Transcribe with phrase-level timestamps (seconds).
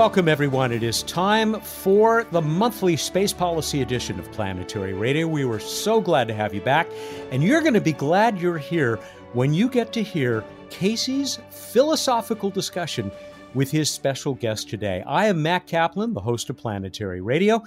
[0.00, 0.72] welcome everyone.
[0.72, 5.28] It is time for the monthly space policy edition of Planetary Radio.
[5.28, 6.88] We were so glad to have you back,
[7.30, 8.96] and you're going to be glad you're here
[9.34, 13.12] when you get to hear Casey's philosophical discussion
[13.52, 15.04] with his special guest today.
[15.06, 17.62] I am Matt Kaplan, the host of Planetary Radio.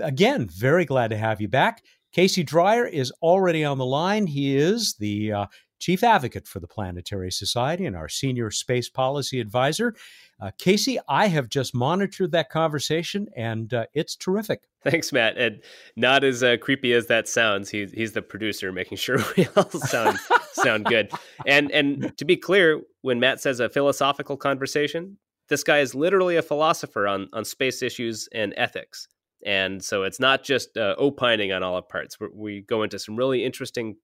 [0.00, 1.84] Again, very glad to have you back.
[2.12, 4.26] Casey Dreyer is already on the line.
[4.26, 5.46] He is the uh,
[5.80, 9.94] chief advocate for the Planetary Society and our senior space policy advisor.
[10.40, 14.62] Uh, Casey, I have just monitored that conversation, and uh, it's terrific.
[14.82, 15.36] Thanks, Matt.
[15.36, 15.62] And
[15.96, 17.68] not as uh, creepy as that sounds.
[17.68, 20.18] He's he's the producer, making sure we all sound
[20.52, 21.10] sound good.
[21.46, 25.18] And and to be clear, when Matt says a philosophical conversation,
[25.48, 29.08] this guy is literally a philosopher on on space issues and ethics.
[29.44, 32.18] And so it's not just uh, opining on all of parts.
[32.20, 33.96] we we go into some really interesting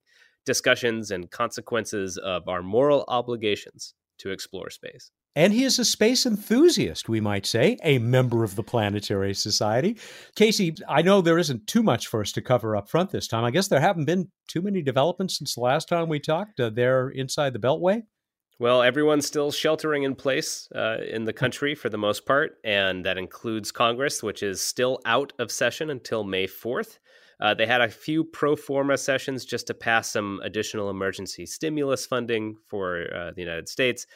[0.47, 5.11] discussions and consequences of our moral obligations to explore space.
[5.35, 9.95] And he is a space enthusiast, we might say, a member of the Planetary Society.
[10.35, 13.43] Casey, I know there isn't too much for us to cover up front this time.
[13.43, 16.71] I guess there haven't been too many developments since the last time we talked uh,
[16.71, 18.01] there inside the Beltway.
[18.57, 23.05] Well, everyone's still sheltering in place uh, in the country for the most part, and
[23.05, 26.97] that includes Congress, which is still out of session until May 4th.
[27.39, 32.05] Uh, they had a few pro forma sessions just to pass some additional emergency stimulus
[32.05, 34.07] funding for uh, the United States.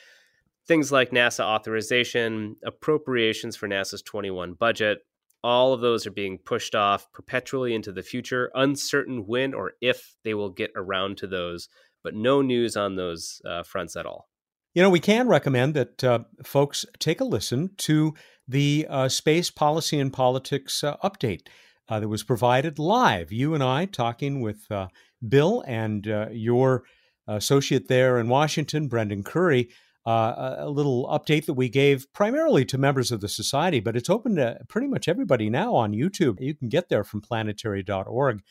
[0.67, 4.99] Things like NASA authorization, appropriations for NASA's 21 budget,
[5.43, 10.15] all of those are being pushed off perpetually into the future, uncertain when or if
[10.23, 11.67] they will get around to those,
[12.03, 14.29] but no news on those uh, fronts at all.
[14.73, 18.13] You know, we can recommend that uh, folks take a listen to
[18.47, 21.47] the uh, Space Policy and Politics uh, update
[21.89, 23.31] uh, that was provided live.
[23.31, 24.87] You and I talking with uh,
[25.27, 26.83] Bill and uh, your
[27.27, 29.69] associate there in Washington, Brendan Curry.
[30.03, 34.09] Uh, a little update that we gave primarily to members of the society, but it's
[34.09, 36.41] open to pretty much everybody now on YouTube.
[36.41, 38.41] You can get there from planetary.org.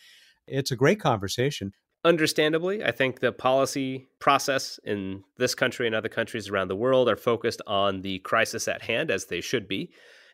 [0.46, 1.72] It's a great conversation.
[2.04, 7.08] Understandably, I think the policy process in this country and other countries around the world
[7.08, 9.92] are focused on the crisis at hand, as they should be.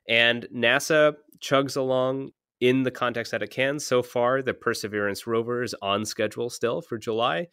[0.09, 2.31] And NASA chugs along
[2.61, 3.79] in the context that it can.
[3.79, 7.49] So far, the Perseverance rover is on schedule still for July.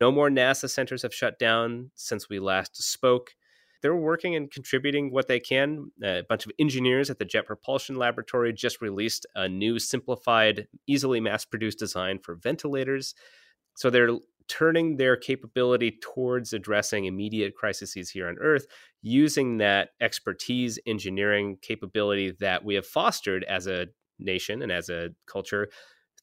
[0.00, 3.30] No more NASA centers have shut down since we last spoke.
[3.82, 5.90] They're working and contributing what they can.
[6.02, 11.20] A bunch of engineers at the Jet Propulsion Laboratory just released a new simplified, easily
[11.20, 13.14] mass produced design for ventilators.
[13.76, 18.66] So they're turning their capability towards addressing immediate crises here on Earth
[19.02, 23.86] using that expertise, engineering capability that we have fostered as a
[24.18, 25.68] nation and as a culture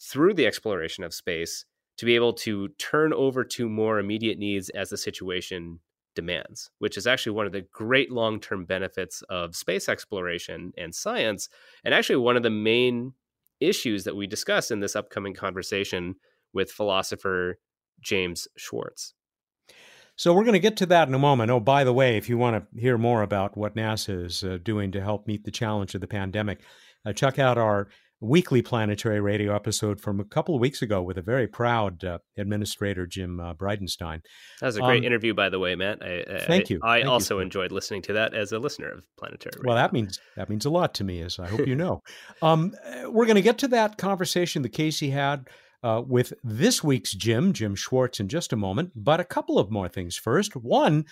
[0.02, 1.66] through the exploration of space
[1.98, 5.80] to be able to turn over to more immediate needs as the situation
[6.16, 10.94] demands, which is actually one of the great long term benefits of space exploration and
[10.94, 11.50] science,
[11.84, 13.14] and actually one of the main
[13.60, 16.16] issues that we discuss in this upcoming conversation
[16.54, 17.60] with philosopher
[18.02, 19.14] James Schwartz.
[20.18, 21.52] So we're going to get to that in a moment.
[21.52, 24.58] Oh, by the way, if you want to hear more about what NASA is uh,
[24.64, 26.62] doing to help meet the challenge of the pandemic,
[27.06, 27.88] uh, check out our
[28.22, 32.18] weekly planetary radio episode from a couple of weeks ago with a very proud uh,
[32.38, 34.22] administrator, Jim uh, Bridenstine.
[34.62, 36.02] That was a great um, interview, by the way, Matt.
[36.02, 36.80] I, thank you.
[36.84, 37.42] I, thank also you.
[37.42, 39.68] enjoyed listening to that as a listener of planetary radio.
[39.68, 42.02] Well, that means that means a lot to me, as I hope you know.
[42.42, 42.74] um,
[43.08, 45.48] we're going to get to that conversation that Casey had.
[45.84, 48.90] Uh, with this week's Jim, Jim Schwartz, in just a moment.
[48.96, 50.56] But a couple of more things first.
[50.56, 51.06] One,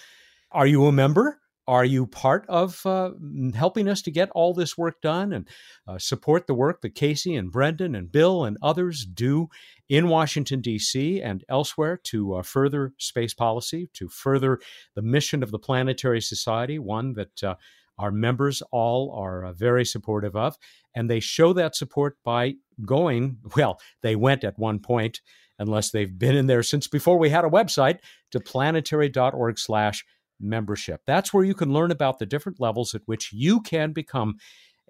[0.52, 1.40] are you a member?
[1.68, 3.12] Are you part of uh,
[3.56, 5.48] helping us to get all this work done and
[5.88, 9.48] uh, support the work that Casey and Brendan and Bill and others do
[9.88, 11.22] in Washington, D.C.
[11.22, 14.60] and elsewhere to uh, further space policy, to further
[14.96, 17.56] the mission of the Planetary Society, one that uh,
[17.98, 20.58] our members all are uh, very supportive of?
[20.94, 22.56] And they show that support by
[22.86, 25.22] going, well, they went at one point,
[25.60, 28.00] unless they've been in there since before we had a website,
[28.32, 30.04] to planetary.org slash
[30.44, 31.02] membership.
[31.08, 34.36] That's where you can learn about the different levels at which you can become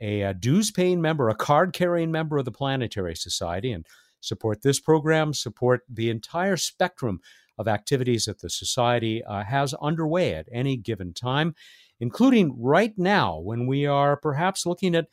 [0.01, 3.85] a, a dues paying member, a card carrying member of the Planetary Society, and
[4.19, 7.19] support this program, support the entire spectrum
[7.57, 11.55] of activities that the Society uh, has underway at any given time,
[11.99, 15.07] including right now when we are perhaps looking at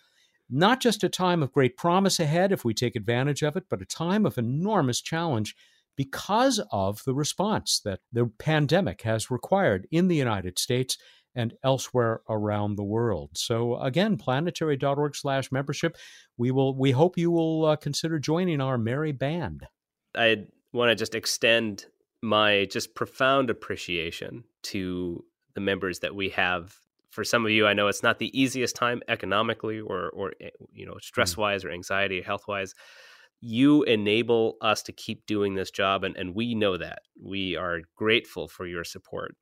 [0.48, 3.82] not just a time of great promise ahead if we take advantage of it, but
[3.82, 5.54] a time of enormous challenge
[6.00, 10.96] because of the response that the pandemic has required in the United States
[11.34, 13.28] and elsewhere around the world.
[13.34, 15.98] So again, planetary.org slash membership.
[16.38, 19.66] We will we hope you will uh, consider joining our merry band.
[20.16, 21.84] I want to just extend
[22.22, 25.22] my just profound appreciation to
[25.52, 26.74] the members that we have
[27.10, 30.50] for some of you, I know it's not the easiest time economically or, or eh,
[30.72, 32.72] you know, stress wise or anxiety, health wise.
[33.40, 37.00] You enable us to keep doing this job, and, and we know that.
[37.22, 39.34] We are grateful for your support.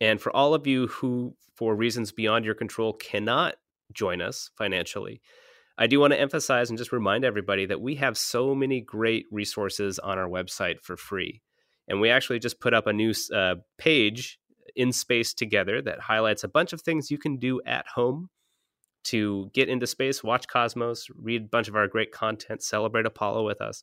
[0.00, 3.56] And for all of you who, for reasons beyond your control, cannot
[3.92, 5.22] join us financially,
[5.78, 9.26] I do want to emphasize and just remind everybody that we have so many great
[9.30, 11.42] resources on our website for free.
[11.88, 14.38] And we actually just put up a new uh, page
[14.74, 18.28] in space together that highlights a bunch of things you can do at home
[19.06, 23.44] to get into space, watch Cosmos, read a bunch of our great content, celebrate Apollo
[23.44, 23.82] with us,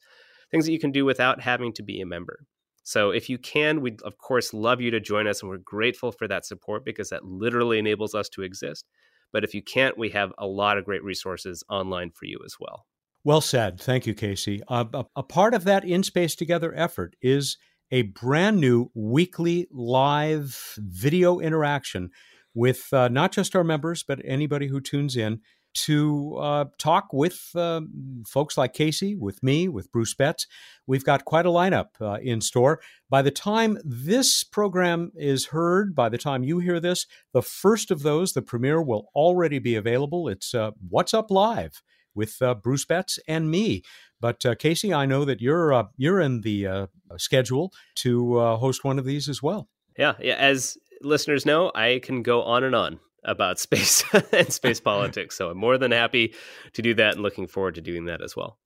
[0.51, 2.45] things that you can do without having to be a member.
[2.83, 6.11] So if you can, we'd of course love you to join us, and we're grateful
[6.11, 8.85] for that support because that literally enables us to exist.
[9.31, 12.55] But if you can't, we have a lot of great resources online for you as
[12.59, 12.85] well.
[13.23, 13.79] Well said.
[13.79, 14.61] Thank you, Casey.
[14.67, 17.57] Uh, a, a part of that In Space Together effort is
[17.89, 22.09] a brand new weekly live video interaction
[22.53, 25.41] with uh, not just our members, but anybody who tunes in
[25.73, 27.81] to uh, talk with uh,
[28.27, 30.47] folks like Casey, with me, with Bruce Betts.
[30.85, 32.79] We've got quite a lineup uh, in store.
[33.09, 37.91] By the time this program is heard, by the time you hear this, the first
[37.91, 40.27] of those, the premiere, will already be available.
[40.27, 41.81] It's uh, What's Up Live
[42.15, 43.81] with uh, Bruce Betts and me.
[44.21, 49.05] But uh, Casey, I know that you're you're in the schedule to host one of
[49.05, 49.67] these as well.
[49.97, 50.35] Yeah, yeah.
[50.35, 55.37] As listeners know, I can go on and on about space and space politics.
[55.37, 56.33] So I'm more than happy
[56.73, 58.57] to do that, and looking forward to doing that as well.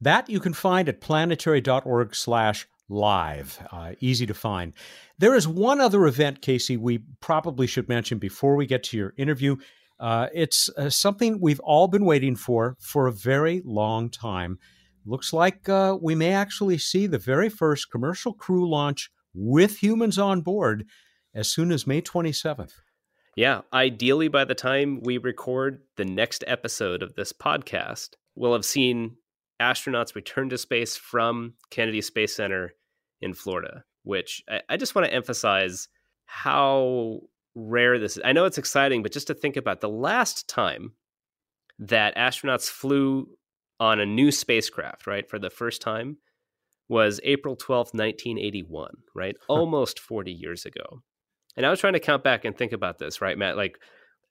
[0.00, 3.66] That you can find at planetary.org/slash live.
[3.70, 4.74] Uh, easy to find.
[5.18, 9.14] There is one other event, Casey, we probably should mention before we get to your
[9.16, 9.56] interview.
[9.98, 14.58] Uh, it's uh, something we've all been waiting for for a very long time.
[15.06, 20.18] Looks like uh, we may actually see the very first commercial crew launch with humans
[20.18, 20.86] on board
[21.34, 22.72] as soon as May 27th.
[23.36, 28.64] Yeah, ideally, by the time we record the next episode of this podcast, we'll have
[28.64, 29.16] seen
[29.60, 32.74] astronauts return to space from Kennedy Space Center
[33.20, 35.88] in Florida, which I, I just want to emphasize
[36.26, 37.20] how
[37.54, 38.22] rare this is.
[38.24, 40.92] I know it's exciting, but just to think about the last time
[41.78, 43.28] that astronauts flew
[43.80, 46.18] on a new spacecraft, right, for the first time
[46.88, 49.36] was April 12th, 1981, right?
[49.48, 51.02] Almost 40 years ago.
[51.56, 53.56] And I was trying to count back and think about this, right, Matt?
[53.56, 53.78] Like,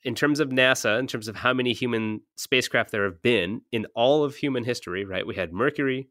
[0.04, 3.86] in terms of NASA, in terms of how many human spacecraft there have been in
[3.96, 5.28] all of human history, right?
[5.28, 6.10] We had Mercury,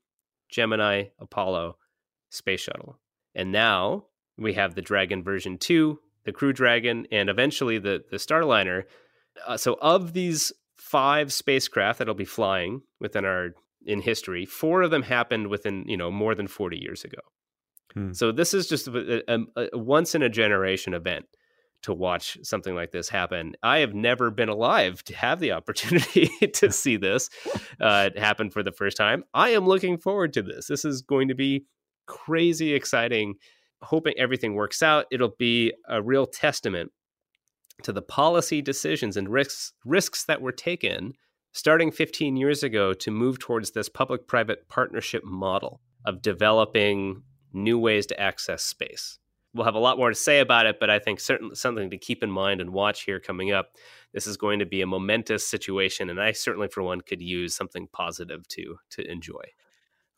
[0.48, 1.76] Gemini, Apollo,
[2.30, 3.00] Space Shuttle.
[3.34, 4.06] And now
[4.38, 8.84] we have the Dragon version 2, the Crew Dragon, and eventually the the Starliner.
[9.46, 13.50] Uh, so of these five spacecraft that'll be flying within our
[13.84, 17.20] in history, four of them happened within you know more than forty years ago.
[17.94, 18.12] Hmm.
[18.12, 21.26] So this is just a, a, a once in a generation event
[21.82, 23.54] to watch something like this happen.
[23.62, 27.30] I have never been alive to have the opportunity to see this
[27.80, 29.24] uh, happen for the first time.
[29.34, 30.66] I am looking forward to this.
[30.66, 31.64] This is going to be
[32.06, 33.36] crazy exciting
[33.82, 35.06] hoping everything works out.
[35.10, 36.92] It'll be a real testament
[37.82, 41.14] to the policy decisions and risks risks that were taken
[41.52, 48.06] starting 15 years ago to move towards this public-private partnership model of developing new ways
[48.06, 49.18] to access space.
[49.52, 51.98] We'll have a lot more to say about it, but I think certainly something to
[51.98, 53.76] keep in mind and watch here coming up.
[54.12, 57.54] This is going to be a momentous situation, and I certainly, for one, could use
[57.54, 59.42] something positive to to enjoy.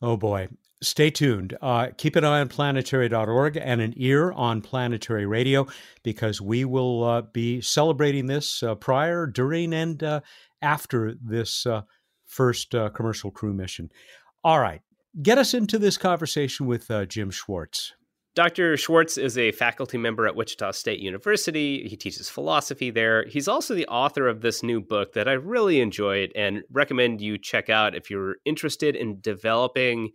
[0.03, 0.49] Oh boy.
[0.81, 1.57] Stay tuned.
[1.61, 5.65] Uh, keep an eye on planetary.org and an ear on Planetary Radio
[6.03, 10.19] because we will uh, be celebrating this uh, prior, during, and uh,
[10.61, 11.83] after this uh,
[12.25, 13.89] first uh, commercial crew mission.
[14.43, 14.81] All right.
[15.21, 17.93] Get us into this conversation with uh, Jim Schwartz.
[18.35, 18.75] Dr.
[18.77, 21.87] Schwartz is a faculty member at Wichita State University.
[21.87, 23.27] He teaches philosophy there.
[23.27, 27.37] He's also the author of this new book that I really enjoyed and recommend you
[27.37, 30.09] check out if you're interested in developing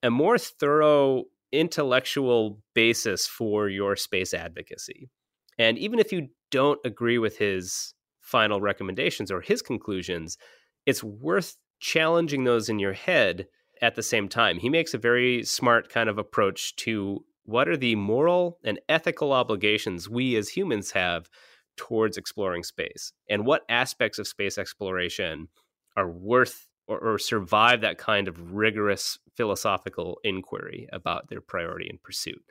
[0.00, 5.10] a more thorough intellectual basis for your space advocacy.
[5.58, 10.38] And even if you don't agree with his final recommendations or his conclusions,
[10.86, 13.46] it's worth challenging those in your head
[13.80, 14.58] at the same time.
[14.58, 19.32] He makes a very smart kind of approach to what are the moral and ethical
[19.32, 21.28] obligations we as humans have
[21.76, 25.48] towards exploring space and what aspects of space exploration
[25.96, 32.02] are worth or, or, survive that kind of rigorous philosophical inquiry about their priority and
[32.02, 32.42] pursuit.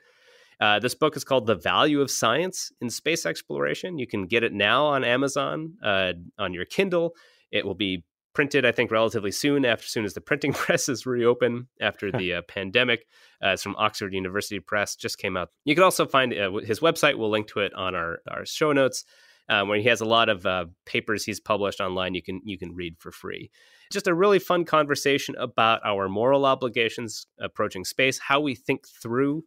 [0.60, 3.98] Uh, this book is called The Value of Science in Space Exploration.
[3.98, 7.14] You can get it now on Amazon uh, on your Kindle.
[7.50, 8.04] It will be
[8.40, 12.32] printed, I think, relatively soon, after as soon as the printing presses reopen after the
[12.36, 13.04] uh, pandemic.
[13.44, 15.50] Uh, it's from Oxford University Press, just came out.
[15.66, 17.18] You can also find uh, his website.
[17.18, 19.04] We'll link to it on our, our show notes.
[19.50, 22.14] um, where he has a lot of uh, papers he's published online.
[22.14, 23.50] You can you can read for free.
[23.92, 29.44] Just a really fun conversation about our moral obligations approaching space, how we think through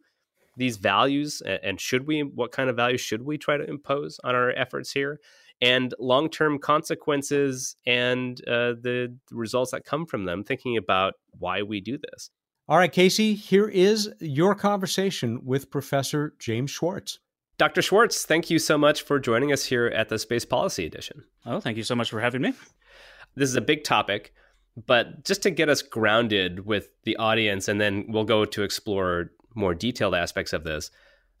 [0.56, 4.36] these values, and should we, what kind of values should we try to impose on
[4.36, 5.18] our efforts here,
[5.60, 10.44] and long term consequences and uh, the results that come from them.
[10.44, 12.30] Thinking about why we do this.
[12.66, 17.18] All right, Casey, here is your conversation with Professor James Schwartz.
[17.58, 17.82] Dr.
[17.82, 21.24] Schwartz, thank you so much for joining us here at the Space Policy Edition.
[21.46, 22.54] Oh, thank you so much for having me.
[23.36, 24.32] This is a big topic,
[24.86, 29.30] but just to get us grounded with the audience, and then we'll go to explore
[29.54, 30.90] more detailed aspects of this.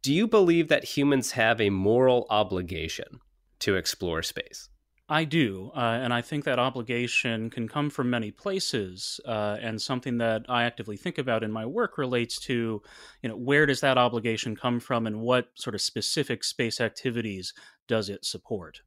[0.02, 3.20] Do you believe that humans have a moral obligation
[3.64, 4.68] to explore space?
[5.06, 9.20] I do, uh, and I think that obligation can come from many places.
[9.26, 12.80] Uh, and something that I actively think about in my work relates to,
[13.22, 17.52] you know, where does that obligation come from, and what sort of specific space activities
[17.86, 18.80] does it support?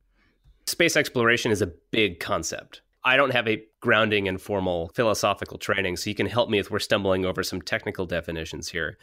[0.65, 2.81] Space exploration is a big concept.
[3.03, 6.71] I don't have a grounding in formal philosophical training, so you can help me if
[6.71, 8.97] we're stumbling over some technical definitions here.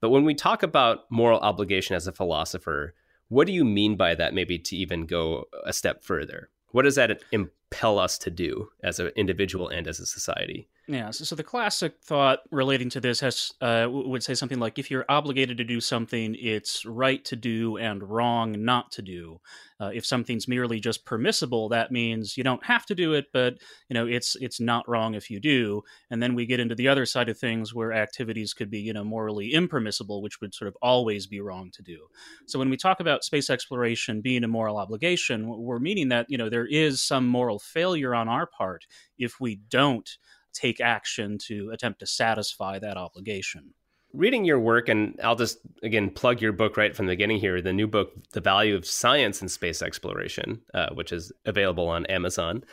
[0.00, 2.94] But when we talk about moral obligation as a philosopher,
[3.28, 6.50] what do you mean by that, maybe to even go a step further?
[6.70, 10.68] What does that impel us to do as an individual and as a society?
[10.90, 14.78] Yeah, so, so the classic thought relating to this has uh, would say something like,
[14.78, 19.38] if you're obligated to do something, it's right to do and wrong not to do.
[19.78, 23.58] Uh, if something's merely just permissible, that means you don't have to do it, but
[23.90, 25.82] you know it's it's not wrong if you do.
[26.10, 28.94] And then we get into the other side of things where activities could be you
[28.94, 32.06] know morally impermissible, which would sort of always be wrong to do.
[32.46, 36.38] So when we talk about space exploration being a moral obligation, we're meaning that you
[36.38, 38.86] know there is some moral failure on our part
[39.18, 40.16] if we don't
[40.58, 43.74] take action to attempt to satisfy that obligation.
[44.14, 47.60] Reading your work, and I'll just again plug your book right from the beginning here
[47.60, 52.06] the new book, The Value of Science in Space Exploration, uh, which is available on
[52.06, 52.64] Amazon.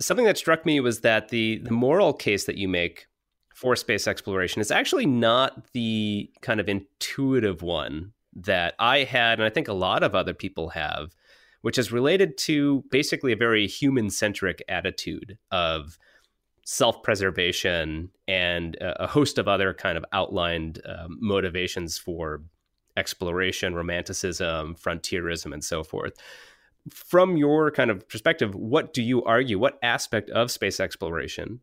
[0.00, 3.06] Something that struck me was that the, the moral case that you make
[3.52, 9.44] for space exploration is actually not the kind of intuitive one that I had, and
[9.44, 11.16] I think a lot of other people have,
[11.62, 15.98] which is related to basically a very human centric attitude of
[16.70, 22.42] self-preservation and a host of other kind of outlined um, motivations for
[22.94, 26.12] exploration romanticism frontierism and so forth.
[26.90, 31.60] From your kind of perspective what do you argue what aspect of space exploration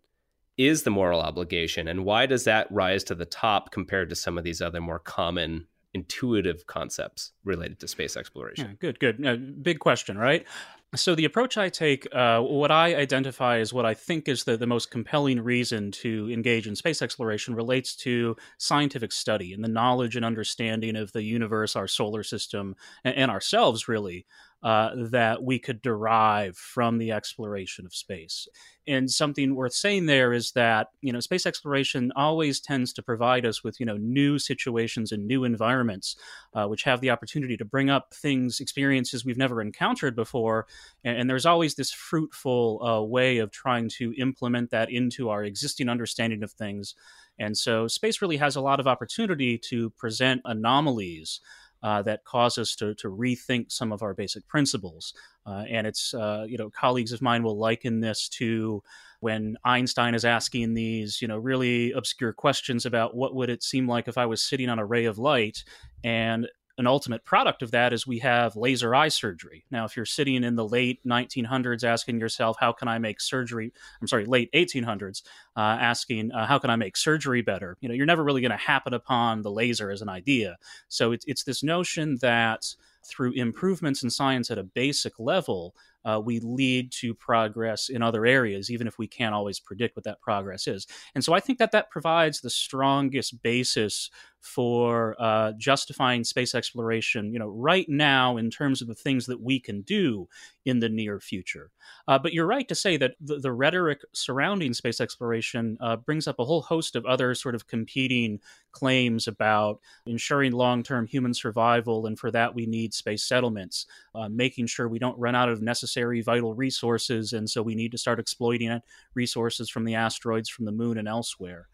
[0.58, 4.40] is the moral obligation and why does that rise to the top compared to some
[4.40, 8.70] of these other more common intuitive concepts related to space exploration?
[8.70, 9.24] Yeah, good good.
[9.24, 10.48] Uh, big question right
[10.96, 14.58] so the approach I take, uh, what I identify as what I think is the,
[14.58, 19.70] the most compelling reason to engage in space exploration relates to scientific study and the
[19.70, 24.25] knowledge and understanding of the universe, our solar system, and, and ourselves, really,
[24.65, 28.48] uh, that we could derive from the exploration of space.
[28.88, 33.45] And something worth saying there is that you know space exploration always tends to provide
[33.45, 36.15] us with you know new situations and new environments,
[36.55, 40.65] uh, which have the opportunity to bring up things, experiences we've never encountered before.
[41.03, 45.43] And, and there's always this fruitful uh, way of trying to implement that into our
[45.43, 46.95] existing understanding of things.
[47.38, 51.39] And so space really has a lot of opportunity to present anomalies
[51.86, 55.13] uh, that cause us to, to rethink some of our basic principles.
[55.46, 58.82] Uh, and it's, uh, you know, colleagues of mine will liken this to
[59.20, 63.88] when Einstein is asking these, you know, really obscure questions about what would it seem
[63.88, 65.63] like if I was sitting on a ray of light
[66.04, 69.63] and an ultimate product of that is we have laser eye surgery.
[69.72, 73.72] Now, if you're sitting in the late 1900s asking yourself, how can I make surgery?
[74.01, 75.24] I'm sorry, late 1800s,
[75.55, 77.77] uh, asking, uh, how can I make surgery better?
[77.79, 80.58] You know, you're never really going to happen upon the laser as an idea.
[80.89, 85.75] So it's, it's this notion that through improvements in science at a basic level,
[86.06, 90.04] uh, we lead to progress in other areas, even if we can't always predict what
[90.06, 90.88] that progress is.
[91.14, 94.10] And so I think that that provides the strongest basis
[94.46, 99.42] for uh, justifying space exploration, you know, right now in terms of the things that
[99.42, 100.30] we can do
[100.66, 101.72] in the near future.
[102.08, 106.28] Uh, but you're right to say that the, the rhetoric surrounding space exploration uh, brings
[106.28, 108.40] up a whole host of other sort of competing
[108.72, 114.68] claims about ensuring long-term human survival, and for that we need space settlements, uh, making
[114.68, 118.20] sure we don't run out of necessary vital resources, and so we need to start
[118.20, 118.82] exploiting it,
[119.14, 121.68] resources from the asteroids, from the moon, and elsewhere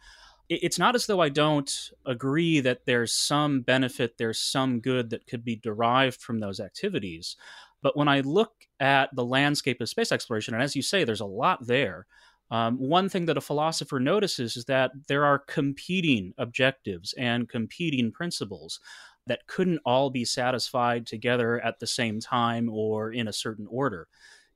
[0.51, 5.25] it's not as though I don't agree that there's some benefit, there's some good that
[5.25, 7.37] could be derived from those activities.
[7.81, 11.21] But when I look at the landscape of space exploration, and as you say, there's
[11.21, 12.05] a lot there,
[12.51, 18.11] um, one thing that a philosopher notices is that there are competing objectives and competing
[18.11, 18.81] principles.
[19.27, 24.07] That couldn't all be satisfied together at the same time or in a certain order.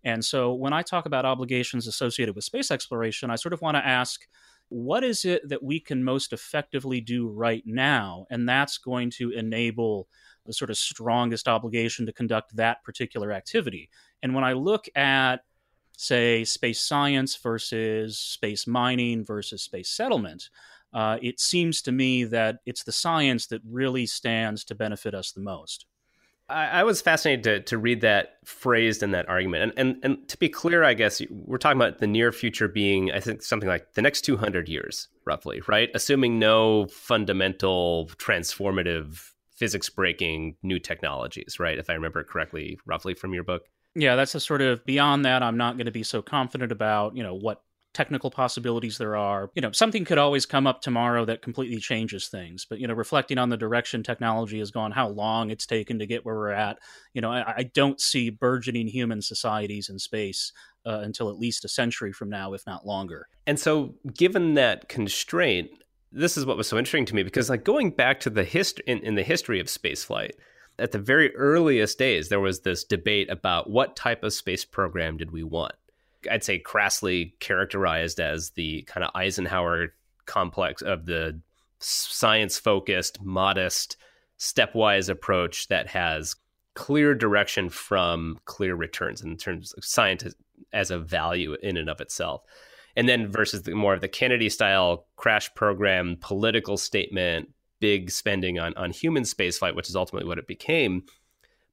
[0.03, 3.75] And so when I talk about obligations associated with space exploration, I sort of want
[3.75, 4.27] to ask
[4.69, 8.25] what is it that we can most effectively do right now?
[8.29, 10.07] And that's going to enable
[10.45, 13.89] the sort of strongest obligation to conduct that particular activity.
[14.23, 15.37] And when I look at,
[15.97, 20.49] say, space science versus space mining versus space settlement,
[20.95, 25.33] uh, it seems to me that it's the science that really stands to benefit us
[25.33, 25.85] the most.
[26.47, 29.63] I, I was fascinated to, to read that phrased in that argument.
[29.63, 33.11] And, and, and to be clear, I guess we're talking about the near future being,
[33.11, 35.89] I think, something like the next 200 years, roughly, right?
[35.93, 41.77] Assuming no fundamental transformative physics breaking new technologies, right?
[41.77, 43.63] If I remember correctly, roughly from your book.
[43.95, 45.43] Yeah, that's a sort of beyond that.
[45.43, 47.61] I'm not going to be so confident about, you know, what
[47.95, 49.49] technical possibilities there are.
[49.55, 52.65] You know, something could always come up tomorrow that completely changes things.
[52.69, 56.05] But, you know, reflecting on the direction technology has gone, how long it's taken to
[56.05, 56.77] get where we're at,
[57.13, 60.51] you know, I, I don't see burgeoning human societies in space
[60.85, 63.27] uh, until at least a century from now, if not longer.
[63.47, 65.69] And so, given that constraint,
[66.11, 68.83] this is what was so interesting to me because, like, going back to the history
[68.85, 70.31] in, in the history of spaceflight,
[70.77, 75.15] at the very earliest days, there was this debate about what type of space program
[75.15, 75.73] did we want
[76.29, 79.93] I'd say crassly characterized as the kind of Eisenhower
[80.25, 81.39] complex of the
[81.79, 83.97] science focused, modest,
[84.39, 86.35] stepwise approach that has
[86.73, 90.25] clear direction from clear returns in terms of science
[90.73, 92.41] as a value in and of itself.
[92.97, 98.57] And then versus the more of the Kennedy style crash program, political statement, big spending
[98.59, 101.03] on, on human spaceflight, which is ultimately what it became.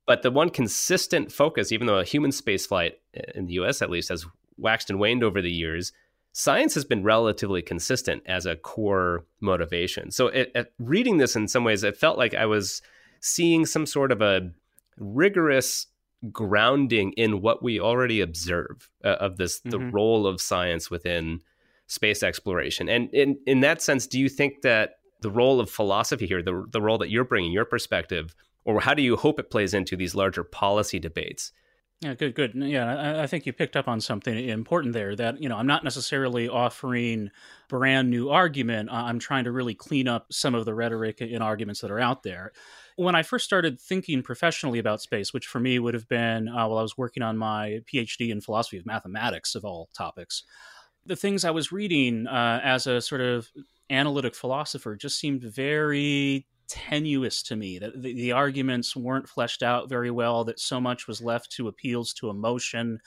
[0.06, 2.92] But the one consistent focus, even though a human spaceflight
[3.34, 4.26] in the US at least has
[4.62, 5.92] waxed and waned over the years,
[6.32, 10.10] science has been relatively consistent as a core motivation.
[10.10, 12.80] So, it, it, reading this in some ways, it felt like I was
[13.20, 14.50] seeing some sort of a
[14.96, 15.86] rigorous
[16.30, 19.70] grounding in what we already observe uh, of this mm-hmm.
[19.70, 21.40] the role of science within
[21.86, 22.88] space exploration.
[22.88, 26.64] And in in that sense, do you think that the role of philosophy here, the
[26.70, 29.96] the role that you're bringing, your perspective, or how do you hope it plays into
[29.96, 31.52] these larger policy debates?
[32.02, 32.52] Yeah, good, good.
[32.56, 35.14] Yeah, I, I, think you picked up on something important there.
[35.14, 37.30] That you know, I'm not necessarily offering
[37.68, 38.88] brand new argument.
[38.90, 42.24] I'm trying to really clean up some of the rhetoric and arguments that are out
[42.24, 42.50] there.
[42.96, 46.66] When I first started thinking professionally about space, which for me would have been uh,
[46.66, 50.42] while I was working on my PhD in philosophy of mathematics of all topics,
[51.06, 53.48] the things I was reading uh, as a sort of
[53.90, 59.88] analytic philosopher just seemed very tenuous to me that the, the, arguments weren't fleshed out
[59.88, 62.98] very well that so much was left to appeals to emotion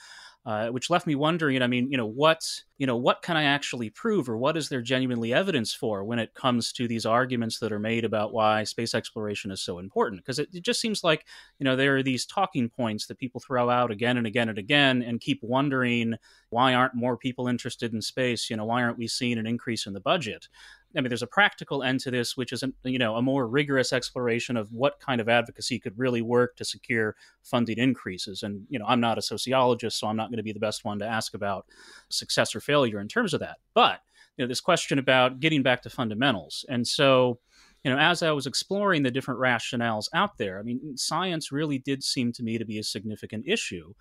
[0.44, 3.42] uh, which left me wondering i mean you know what you know what can i
[3.42, 7.58] actually prove or what is there genuinely evidence for when it comes to these arguments
[7.58, 10.22] that are made about why space exploration is so important?
[10.22, 11.26] Because it, it just seems like
[11.58, 14.58] you know there are these talking points that people throw out again and again and
[14.58, 16.14] again and keep wondering
[16.50, 18.50] why aren't more people interested in space?
[18.50, 20.48] You know why aren't we seeing an increase in the budget
[20.96, 23.48] I mean, there's a practical end to this, which is, a, you know, a more
[23.48, 28.42] rigorous exploration of what kind of advocacy could really work to secure funding increases.
[28.42, 30.84] And, you know, I'm not a sociologist, so I'm not going to be the best
[30.84, 31.66] one to ask about
[32.08, 33.56] success or failure in terms of that.
[33.74, 34.00] But,
[34.36, 36.64] you know, this question about getting back to fundamentals.
[36.68, 37.40] And so,
[37.84, 41.78] you know, as I was exploring the different rationales out there, I mean, science really
[41.78, 43.94] did seem to me to be a significant issue.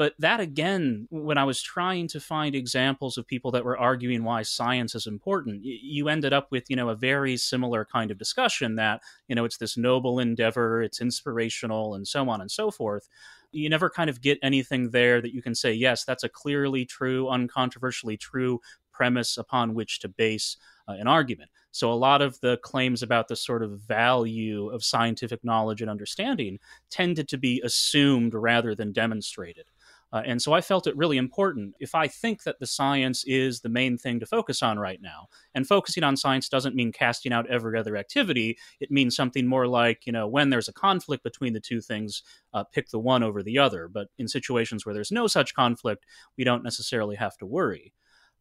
[0.00, 4.24] But that again, when I was trying to find examples of people that were arguing
[4.24, 8.16] why science is important, you ended up with, you know, a very similar kind of
[8.16, 12.70] discussion that, you know, it's this noble endeavor, it's inspirational, and so on and so
[12.70, 13.10] forth.
[13.52, 16.86] You never kind of get anything there that you can say, yes, that's a clearly
[16.86, 18.58] true, uncontroversially true
[18.90, 20.56] premise upon which to base
[20.88, 21.50] uh, an argument.
[21.72, 25.90] So, a lot of the claims about the sort of value of scientific knowledge and
[25.90, 26.58] understanding
[26.88, 29.66] tended to be assumed rather than demonstrated.
[30.12, 31.74] Uh, and so I felt it really important.
[31.78, 35.28] If I think that the science is the main thing to focus on right now,
[35.54, 39.66] and focusing on science doesn't mean casting out every other activity, it means something more
[39.66, 43.22] like, you know, when there's a conflict between the two things, uh, pick the one
[43.22, 43.88] over the other.
[43.88, 47.92] But in situations where there's no such conflict, we don't necessarily have to worry.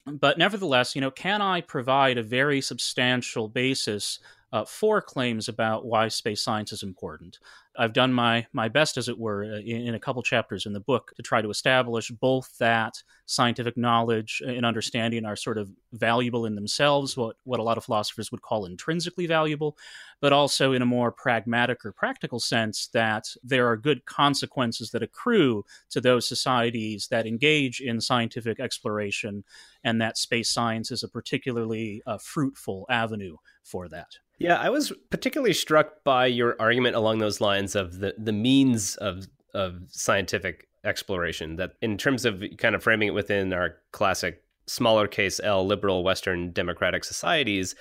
[0.05, 4.19] But nevertheless, you know, can I provide a very substantial basis
[4.51, 7.37] uh, for claims about why space science is important?
[7.79, 10.73] I've done my my best, as it were, uh, in, in, a couple chapters in
[10.73, 15.71] the book to try to establish both that scientific knowledge and understanding are sort of
[15.93, 19.77] valuable in themselves, what what a lot of philosophers would call intrinsically valuable,
[20.19, 25.01] but also in a more pragmatic or practical sense that there are good consequences that
[25.01, 29.45] accrue to those societies that engage in scientific exploration,
[29.85, 34.17] and that space science is a particularly uh, fruitful avenue for that.
[34.39, 38.95] Yeah, I was particularly struck by your argument along those lines of the, the means
[38.97, 41.55] of of scientific exploration.
[41.55, 46.03] That in terms of kind of framing it within our classic smaller case L liberal
[46.03, 47.75] Western democratic societies,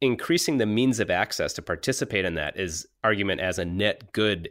[0.00, 4.48] increasing the means of access to participate in that is argument as a net good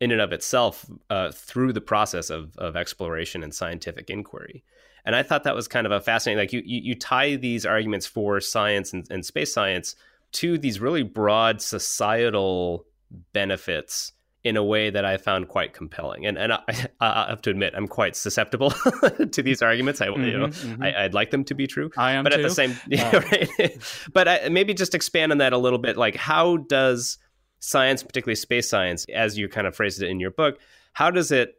[0.00, 4.62] in and of itself uh, through the process of, of exploration and scientific inquiry.
[5.04, 7.66] And I thought that was kind of a fascinating, like you, you, you tie these
[7.66, 9.96] arguments for science and, and space science
[10.32, 12.84] to these really broad societal
[13.32, 14.12] benefits
[14.44, 16.26] in a way that I found quite compelling.
[16.26, 16.60] And and I,
[17.00, 18.70] I have to admit, I'm quite susceptible
[19.32, 20.00] to these arguments.
[20.00, 20.82] I mm-hmm, you know mm-hmm.
[20.82, 21.90] I, would like them to be true.
[21.96, 22.40] I am, but too.
[22.40, 23.78] at the same, yeah, right.
[24.12, 25.96] but I, maybe just expand on that a little bit.
[25.96, 27.18] Like, how does
[27.60, 30.58] science, particularly space science, as you kind of phrased it in your book,
[30.92, 31.54] how does it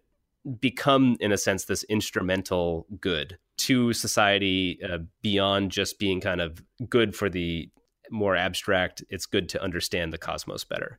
[0.59, 6.63] become, in a sense, this instrumental good to society uh, beyond just being kind of
[6.89, 7.69] good for the
[8.09, 9.03] more abstract?
[9.09, 10.97] It's good to understand the cosmos better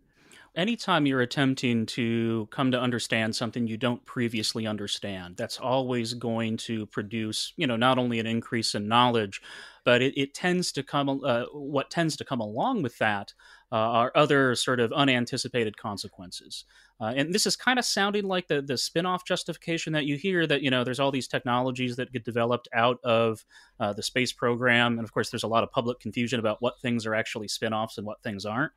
[0.55, 6.57] anytime you're attempting to come to understand something you don't previously understand, that's always going
[6.59, 9.41] to produce, you know, not only an increase in knowledge,
[9.85, 13.33] but it, it tends to come, uh, what tends to come along with that
[13.73, 16.65] uh, are other sort of unanticipated consequences.
[17.01, 20.47] Uh, and this is kind of sounding like the the spin-off justification that you hear
[20.47, 23.45] that you know there's all these technologies that get developed out of
[23.79, 26.81] uh, the space program, and of course there's a lot of public confusion about what
[26.81, 28.73] things are actually spin-offs and what things aren't.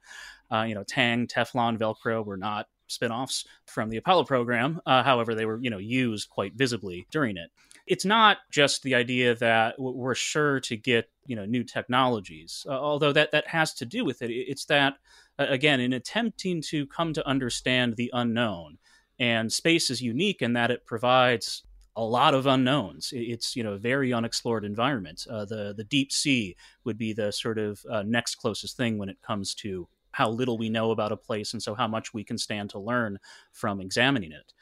[0.52, 4.80] You know, Tang, Teflon, Velcro were not spin-offs from the Apollo program.
[4.86, 7.50] Uh, however, they were you know used quite visibly during it.
[7.86, 12.72] It's not just the idea that we're sure to get you know new technologies, uh,
[12.72, 14.32] although that that has to do with it.
[14.32, 14.96] It's that
[15.38, 18.78] again, in attempting to come to understand the unknown.
[19.20, 21.64] And space is unique in that it provides
[21.96, 23.12] a lot of unknowns.
[23.16, 25.26] It's you know a very unexplored environment.
[25.30, 29.10] Uh, the the deep sea would be the sort of uh, next closest thing when
[29.10, 32.24] it comes to how little we know about a place, and so how much we
[32.24, 33.18] can stand to learn
[33.52, 34.54] from examining it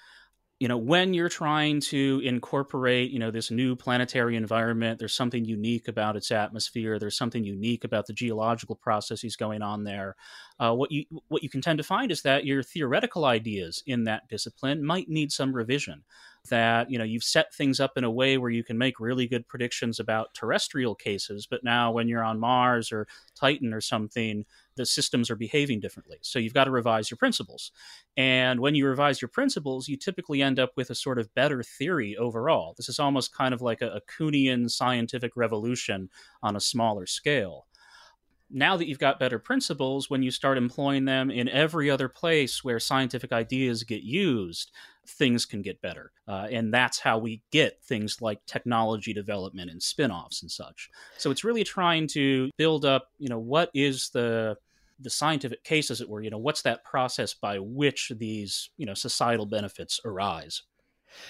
[0.62, 5.44] you know when you're trying to incorporate you know this new planetary environment there's something
[5.44, 7.00] unique about its atmosphere.
[7.00, 10.16] There's something unique about the geological processes going on there.
[10.60, 14.04] Uh, what you what you can tend to find is that your theoretical ideas in
[14.04, 16.04] that discipline might need some revision
[16.50, 19.28] that you know you've set things up in a way where you can make really
[19.28, 24.46] good predictions about terrestrial cases but now when you're on mars or titan or something
[24.76, 26.18] the systems are behaving differently.
[26.22, 27.72] So you've got to revise your principles.
[28.18, 31.64] And when you revise your principles, you typically end up with a sort of better
[31.64, 32.74] theory overall.
[32.78, 36.10] This is almost kind of like a, a Kuhnian scientific revolution
[36.42, 37.68] on a smaller scale
[38.54, 42.64] now that you've got better principles, when you start employing them in every other place
[42.64, 44.72] where scientific ideas get used,
[45.08, 46.12] things can get better.
[46.28, 50.90] Uh, and that's how we get things like technology development and spin-offs and such.
[51.18, 54.58] So it's really trying to build up, you know, what is the
[55.04, 58.86] the scientific case, as it were, you know, what's that process by which these, you
[58.86, 60.62] know, societal benefits arise?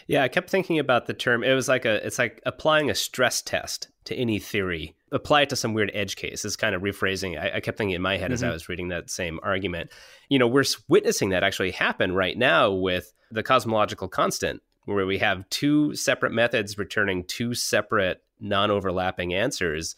[0.07, 1.43] Yeah, I kept thinking about the term.
[1.43, 4.95] It was like a it's like applying a stress test to any theory.
[5.11, 6.45] Apply it to some weird edge case.
[6.45, 7.39] It's kind of rephrasing.
[7.39, 8.33] I, I, kept thinking in my head mm-hmm.
[8.33, 8.53] as I mm-hmm.
[8.53, 9.91] was reading that same argument.
[10.29, 15.17] You know, we're witnessing that actually happen right now with the cosmological constant, where we
[15.19, 19.95] have two separate methods returning two separate non-overlapping answers.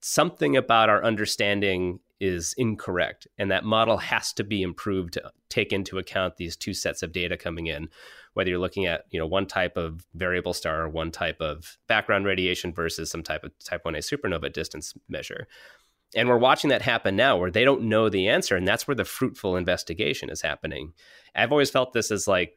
[0.00, 5.72] Something about our understanding is incorrect, and that model has to be improved to take
[5.72, 7.88] into account these two sets of data coming in
[8.34, 11.78] whether you're looking at you know one type of variable star or one type of
[11.86, 15.46] background radiation versus some type of type 1a supernova distance measure.
[16.14, 18.94] And we're watching that happen now where they don't know the answer and that's where
[18.94, 20.92] the fruitful investigation is happening.
[21.34, 22.54] I've always felt this as like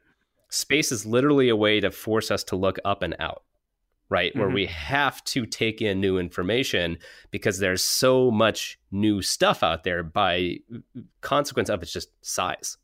[0.50, 3.42] space is literally a way to force us to look up and out
[4.08, 4.30] right?
[4.30, 4.40] Mm-hmm.
[4.40, 6.98] Where we have to take in new information
[7.30, 10.58] because there's so much new stuff out there by
[11.20, 12.78] consequence of its just size.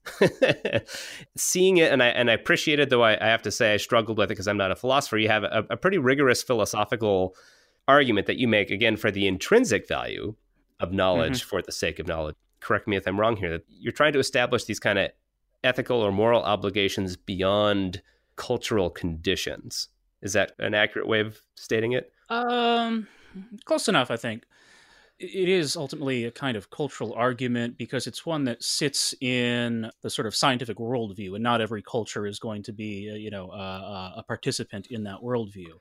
[1.37, 3.77] Seeing it, and I and I appreciate it, though I, I have to say I
[3.77, 5.19] struggled with it because I'm not a philosopher.
[5.19, 7.37] You have a, a pretty rigorous philosophical
[7.87, 10.35] argument that you make again for the intrinsic value
[10.81, 11.49] of knowledge mm-hmm.
[11.49, 12.37] for the sake of knowledge.
[12.61, 13.51] Correct me if I'm wrong here.
[13.51, 15.11] That you're trying to establish these kind of
[15.65, 18.03] ethical or moral obligations beyond
[18.37, 19.89] cultural conditions
[20.23, 22.13] is that an accurate way of stating it?
[22.31, 23.09] Um,
[23.65, 24.45] close enough, I think.
[25.19, 30.11] It is ultimately a kind of cultural argument because it's one that sits in the
[30.11, 33.49] sort of scientific worldview, and not every culture is going to be, uh, you know,
[33.51, 35.79] uh, a participant in that worldview.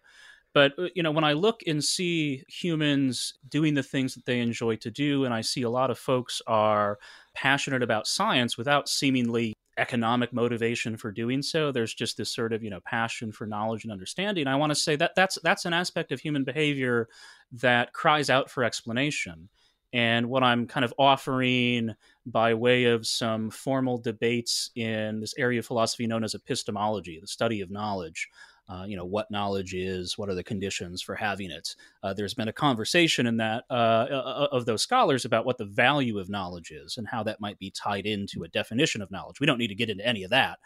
[0.53, 4.39] But uh, you know, when I look and see humans doing the things that they
[4.39, 6.99] enjoy to do, and I see a lot of folks are
[7.33, 12.61] passionate about science without seemingly economic motivation for doing so there's just this sort of
[12.61, 15.73] you know passion for knowledge and understanding i want to say that that's that's an
[15.73, 17.07] aspect of human behavior
[17.51, 19.49] that cries out for explanation
[19.93, 25.59] And what I'm kind of offering by way of some formal debates in this area
[25.59, 28.29] of philosophy known as epistemology, the study of knowledge.
[28.71, 31.75] Uh, you know what knowledge is, what are the conditions for having it.
[32.03, 33.73] Uh, there's been a conversation in that uh,
[34.09, 37.59] uh of those scholars about what the value of knowledge is and how that might
[37.59, 39.41] be tied into a definition of knowledge.
[39.41, 40.59] We don't need to get into any of that,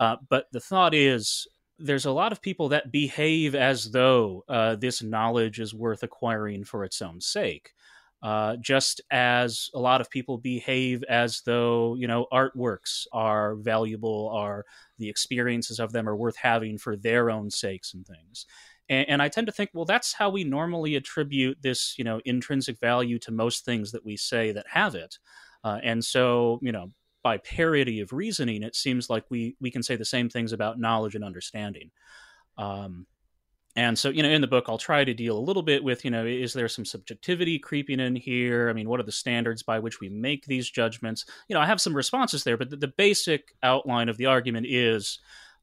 [0.00, 1.46] uh, but the thought is
[1.78, 6.64] there's a lot of people that behave as though uh, this knowledge is worth acquiring
[6.64, 7.72] for its own sake
[8.22, 14.30] uh, just as a lot of people behave as though you know artworks are valuable,
[14.32, 14.64] are
[14.98, 18.46] the experiences of them are worth having for their own sakes and things.
[18.88, 22.20] And, and I tend to think, well, that's how we normally attribute this you know
[22.24, 25.18] intrinsic value to most things that we say that have it.
[25.64, 26.92] Uh, and so you know
[27.24, 30.78] by parity of reasoning, it seems like we we can say the same things about
[30.78, 31.90] knowledge and understanding.
[32.56, 33.06] Um,
[33.76, 36.04] and so you know in the book i'll try to deal a little bit with
[36.04, 38.68] you know is there some subjectivity creeping in here?
[38.68, 41.24] I mean what are the standards by which we make these judgments?
[41.48, 44.66] You know i have some responses there but the, the basic outline of the argument
[44.68, 45.18] is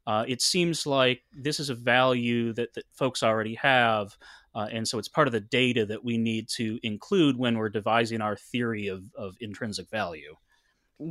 [0.06, 4.16] uh, it seems like this is a value that, that folks already have
[4.54, 7.68] uh, and so it's part of the data that we need to include when we're
[7.68, 10.34] devising our theory of, of intrinsic value.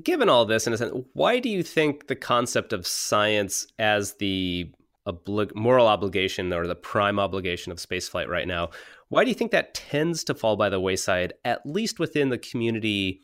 [0.04, 4.16] Given all this in a sense why do you think the concept of science as
[4.16, 4.72] the
[5.14, 8.70] oblig- moral obligation or the prime obligation of spaceflight right now.
[9.10, 12.38] Why do you think that tends to fall by the wayside, at least within the
[12.38, 13.22] community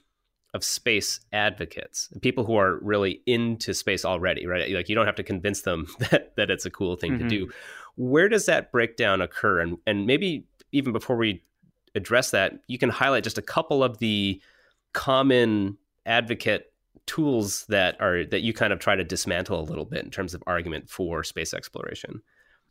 [0.55, 4.71] of space advocates, people who are really into space already, right?
[4.71, 7.27] Like you don't have to convince them that, that it's a cool thing mm-hmm.
[7.27, 7.51] to do.
[7.97, 9.59] Where does that breakdown occur?
[9.59, 11.43] And and maybe even before we
[11.93, 14.41] address that, you can highlight just a couple of the
[14.93, 16.71] common advocate
[17.07, 20.33] tools that are that you kind of try to dismantle a little bit in terms
[20.33, 22.21] of argument for space exploration.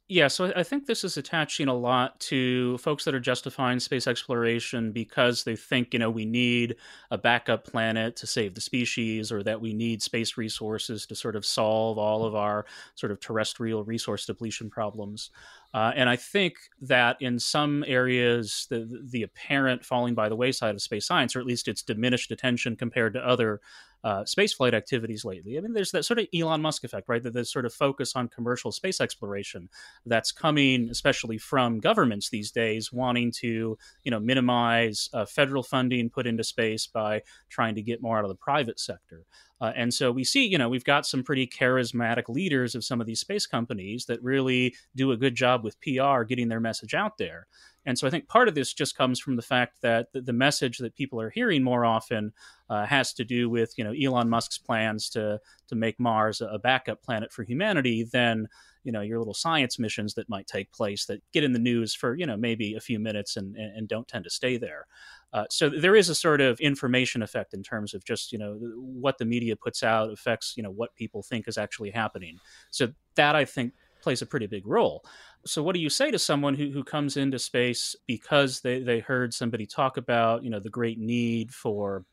[0.06, 4.06] Yeah, so I think this is attaching a lot to folks that are justifying space
[4.06, 6.76] exploration because they think, you know, we need
[7.10, 11.36] a backup planet to save the species or that we need space resources to sort
[11.36, 12.66] of solve all of our
[12.96, 15.30] sort of terrestrial resource depletion problems.
[15.72, 20.74] Uh, and I think that in some areas, the, the apparent falling by the wayside
[20.74, 23.62] of space science, or at least its diminished attention compared to other
[24.04, 25.56] uh, spaceflight activities lately.
[25.56, 27.22] I mean, there's that sort of Elon Musk effect, right?
[27.22, 29.70] That sort of focus on commercial space exploration
[30.04, 36.10] that's coming, especially from governments these days, wanting to, you know, minimize uh, federal funding
[36.10, 39.24] put into space by trying to get more out of the private sector.
[39.60, 43.00] Uh, and so we see, you know, we've got some pretty charismatic leaders of some
[43.00, 46.92] of these space companies that really do a good job with PR getting their message
[46.92, 47.46] out there.
[47.86, 50.32] And so I think part of this just comes from the fact that the, the
[50.32, 52.32] message that people are hearing more often
[52.70, 56.58] uh, has to do with you know Elon Musk's plans to to make Mars a
[56.58, 58.48] backup planet for humanity than
[58.84, 61.94] you know your little science missions that might take place that get in the news
[61.94, 64.86] for you know maybe a few minutes and and don't tend to stay there.
[65.32, 68.54] Uh, so there is a sort of information effect in terms of just you know
[68.76, 72.38] what the media puts out affects you know what people think is actually happening.
[72.70, 73.72] So that I think
[74.04, 75.02] plays a pretty big role.
[75.46, 79.00] So what do you say to someone who, who comes into space because they, they
[79.00, 82.04] heard somebody talk about, you know, the great need for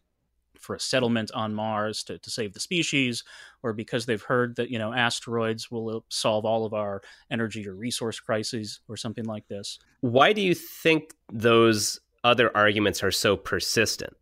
[0.61, 3.23] for a settlement on Mars to, to save the species,
[3.63, 7.67] or because they've heard that, you know, asteroids will uh, solve all of our energy
[7.67, 9.79] or resource crises or something like this.
[10.01, 14.13] Why do you think those other arguments are so persistent?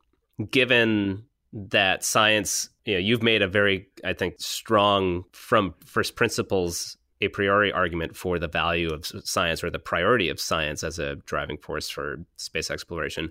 [0.49, 6.97] Given that science, you know, you've made a very, I think, strong from first principles
[7.21, 11.15] a priori argument for the value of science or the priority of science as a
[11.17, 13.29] driving force for space exploration.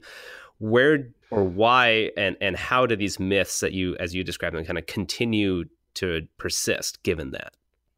[0.59, 4.65] Where or why and and how do these myths that you as you describe them
[4.65, 7.53] kind of continue to persist given that?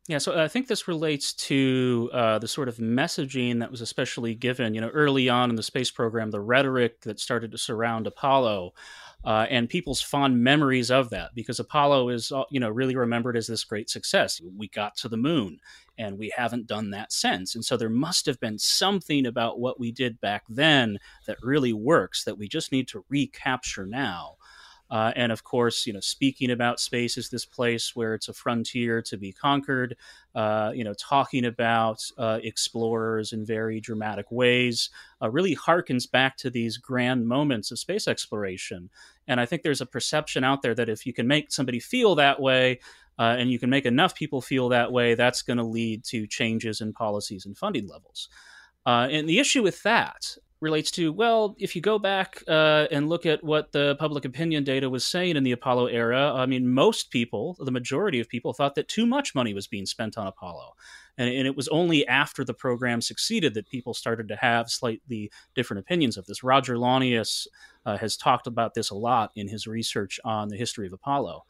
[0.06, 4.34] Yeah, so I think this relates to uh, the sort of messaging that was especially
[4.34, 8.08] given, you know, early on in the space program, the rhetoric that started to surround
[8.08, 8.74] Apollo
[9.24, 13.36] uh, and people's fond memories of that because Apollo is, uh, you know, really remembered
[13.36, 14.40] as this great success.
[14.56, 15.58] We got to the moon,
[15.98, 17.54] and we haven't done that since.
[17.54, 21.74] And so there must have been something about what we did back then that really
[21.74, 24.36] works that we just need to recapture now.
[24.90, 28.32] Uh, and of course, you know, speaking about space as this place where it's a
[28.32, 29.96] frontier to be conquered.
[30.34, 34.90] Uh, you know, talking about uh, explorers in very dramatic ways
[35.22, 38.90] uh, really harkens back to these grand moments of space exploration.
[39.28, 42.14] And I think there's a perception out there that if you can make somebody feel
[42.16, 42.80] that way,
[43.18, 46.26] uh, and you can make enough people feel that way, that's going to lead to
[46.26, 48.28] changes in policies and funding levels.
[48.86, 53.08] Uh, and the issue with that relates to well, if you go back uh, and
[53.08, 56.68] look at what the public opinion data was saying in the Apollo era, I mean,
[56.68, 60.26] most people, the majority of people, thought that too much money was being spent on
[60.26, 60.74] Apollo.
[61.18, 65.30] And, and, it was only after the program succeeded that people started to have slightly
[65.54, 66.42] different opinions of this.
[66.42, 67.46] Roger Launius
[67.84, 71.44] uh, has talked about this a lot in his research on the history of Apollo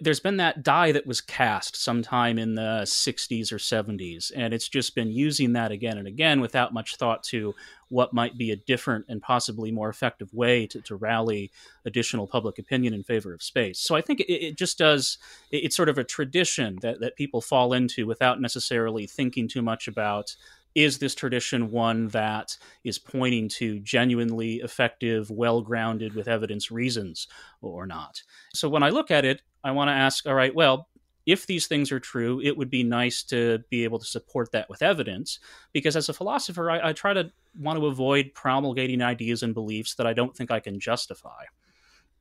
[0.00, 4.68] there's been that die that was cast sometime in the 60s or 70s, and it's
[4.68, 7.54] just been using that again and again without much thought to
[7.88, 11.50] what might be a different and possibly more effective way to, to rally
[11.84, 13.80] additional public opinion in favor of space.
[13.80, 15.18] So I think it, it just does,
[15.50, 19.62] it, it's sort of a tradition that, that people fall into without necessarily thinking too
[19.62, 20.34] much about
[20.74, 27.26] is this tradition one that is pointing to genuinely effective, well grounded, with evidence reasons
[27.60, 28.22] or not?
[28.54, 30.88] So when I look at it, I want to ask all right, well,
[31.26, 34.68] if these things are true, it would be nice to be able to support that
[34.68, 35.38] with evidence.
[35.72, 39.94] Because as a philosopher, I, I try to want to avoid promulgating ideas and beliefs
[39.96, 41.44] that I don't think I can justify.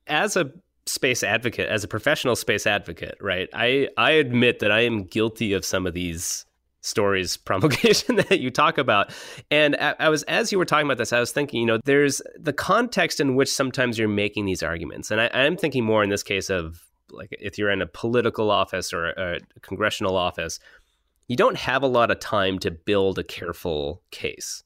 [0.08, 0.52] As a
[0.86, 3.48] space advocate, as a professional space advocate, right?
[3.54, 6.46] I I admit that I am guilty of some of these
[6.82, 9.12] stories promulgation that you talk about.
[9.52, 12.22] And I, was, as you were talking about this, I was thinking, you know, there's
[12.38, 15.12] the context in which sometimes you're making these arguments.
[15.12, 18.52] And I, I'm thinking more in this case of like if you're in a political
[18.52, 20.60] office or a, congressional office,
[21.28, 24.64] you don't have a lot of time to build a careful case.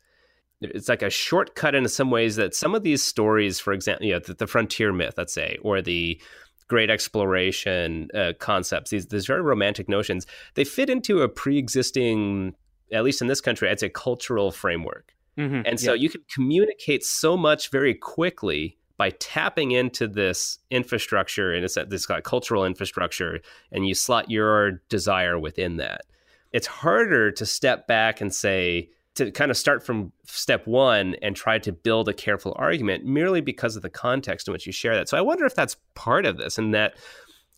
[0.62, 4.14] It's like a shortcut in some ways that some of these stories, for example, you
[4.14, 6.22] know, the, the frontier myth, let's say, or the
[6.68, 12.56] great exploration uh, concepts, these these very romantic notions, they fit into a pre-existing,
[12.94, 15.14] at least in this country, I'd say cultural framework.
[15.38, 16.02] Mm-hmm, and so yeah.
[16.02, 22.06] you can communicate so much very quickly by tapping into this infrastructure and it's this
[22.10, 26.06] of cultural infrastructure, and you slot your desire within that.
[26.54, 31.36] It's harder to step back and say, to kind of start from step one and
[31.36, 34.96] try to build a careful argument merely because of the context in which you share
[34.96, 35.10] that.
[35.10, 36.94] So I wonder if that's part of this and that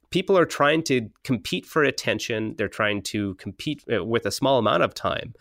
[0.10, 2.56] people are trying to compete for attention.
[2.58, 5.36] They're trying to compete uh, with a small amount of time.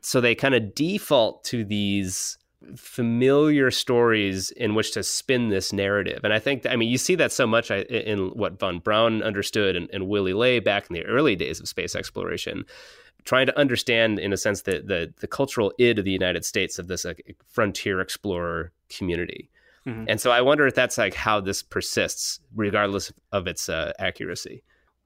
[0.00, 2.38] So they kind of default to these
[2.76, 6.20] familiar stories in which to spin this narrative.
[6.24, 9.76] And I think, I mean, you see that so much in what von Braun understood
[9.76, 12.64] and, and Willy Ley back in the early days of space exploration
[13.24, 16.78] trying to understand, in a sense, the the, the cultural id of the United States
[16.78, 19.50] of this like, frontier explorer community.
[19.86, 20.04] Mm-hmm.
[20.08, 24.62] And so I wonder if that's like how this persists, regardless of its uh, accuracy.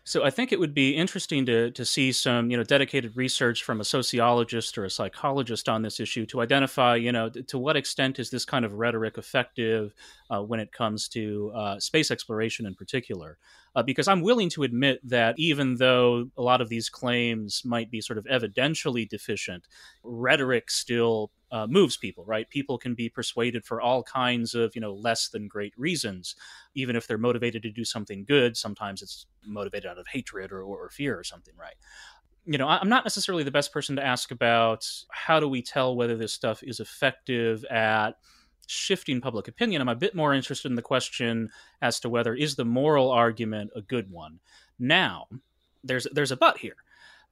[0.09, 3.63] So I think it would be interesting to to see some you know dedicated research
[3.63, 7.77] from a sociologist or a psychologist on this issue to identify you know to what
[7.77, 9.93] extent is this kind of rhetoric effective
[10.31, 13.37] uh, when it comes to uh, space exploration in particular.
[13.77, 17.91] Uh, because I'm willing to admit that even though a lot of these claims might
[17.91, 19.69] be sort of evidentially deficient,
[20.03, 22.49] rhetoric still uh, moves people, right?
[22.49, 26.35] People can be persuaded for all kinds of, you know, less than great reasons,
[26.75, 28.57] even if they're motivated to do something good.
[28.57, 31.77] Sometimes it's motivated out of hatred or, or fear or something, right?
[32.45, 35.95] You know, I'm not necessarily the best person to ask about how do we tell
[35.95, 38.13] whether this stuff is effective at
[38.67, 39.81] shifting public opinion.
[39.81, 41.51] I'm a bit more interested in the question
[41.83, 44.41] as to whether is the moral argument a good one.
[44.79, 45.27] Now,
[45.85, 46.77] there's there's a but here.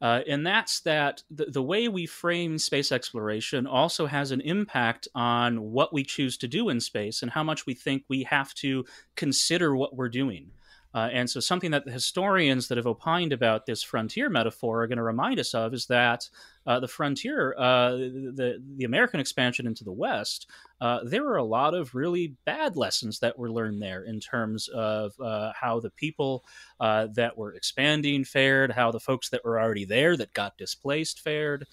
[0.00, 5.08] Uh, and that's that the, the way we frame space exploration also has an impact
[5.14, 8.52] on what we choose to do in space and how much we think we have
[8.54, 8.84] to
[9.16, 10.50] consider what we're doing.
[10.96, 14.86] Uh, and so, something that the historians that have opined about this frontier metaphor are
[14.86, 16.26] going to remind us of is that
[16.66, 20.48] uh, the frontier, uh, the the American expansion into the West,
[20.80, 24.68] uh, there were a lot of really bad lessons that were learned there in terms
[24.68, 26.46] of uh, how the people
[26.80, 31.20] uh, that were expanding fared, how the folks that were already there that got displaced
[31.20, 31.66] fared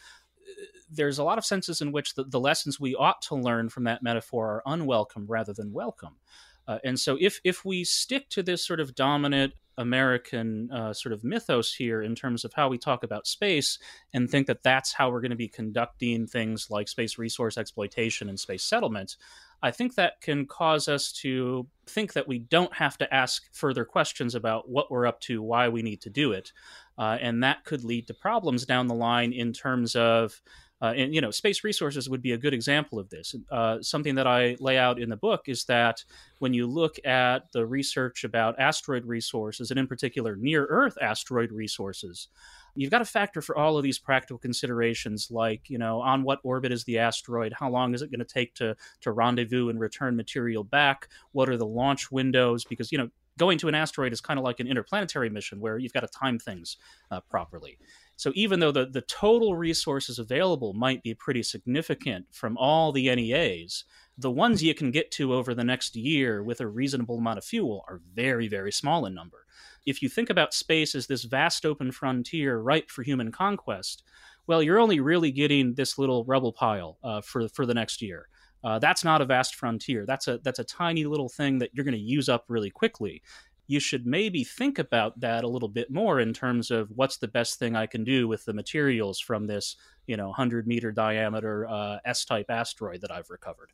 [0.91, 3.85] there's a lot of senses in which the, the, lessons we ought to learn from
[3.85, 6.17] that metaphor are unwelcome rather than welcome.
[6.67, 11.13] Uh, and so, if if we stick to this sort of dominant American uh, sort
[11.13, 13.79] of mythos here in terms of how we talk about space,
[14.13, 18.29] and think that that's how we're going to be conducting things like space resource exploitation
[18.29, 19.17] and space settlement,
[19.61, 23.85] I think that can cause us to think that we don't have to ask further
[23.85, 26.51] questions about what we're up to, why we need to do it,
[26.97, 30.41] uh, and that could lead to problems down the line in terms of
[30.83, 33.33] uh, and you know, space resources would be a good example of this.
[33.49, 36.03] Uh, something that I lay out in the book is that
[36.39, 41.53] when you look at the research about asteroid resources, and in particular near Earth asteroid
[41.53, 42.27] resources,
[42.75, 46.41] you've got to factor for all of these practical considerations like you know on what
[46.43, 47.53] orbit is the asteroid?
[47.57, 51.07] How long is it going to take to to rendezvous and return material back?
[51.31, 52.65] What are the launch windows?
[52.65, 55.77] Because you know going to an asteroid is kind of like an interplanetary mission where
[55.77, 56.77] you've got to time things
[57.09, 57.77] uh, properly
[58.15, 63.13] so even though the, the total resources available might be pretty significant from all the
[63.13, 63.85] NEAs,
[64.17, 67.45] the ones you can get to over the next year with a reasonable amount of
[67.45, 69.45] fuel are very, very small in number.
[69.85, 74.03] If you think about space as this vast open frontier ripe for human conquest,
[74.45, 78.27] well, you're only really getting this little rubble pile uh, for for the next year.
[78.63, 80.05] Uh, that's not a vast frontier.
[80.05, 83.21] That's a that's a tiny little thing that you're going to use up really quickly.
[83.67, 87.27] You should maybe think about that a little bit more in terms of what's the
[87.27, 91.67] best thing I can do with the materials from this, you know, 100 meter diameter
[91.67, 93.71] uh, S-type asteroid that I've recovered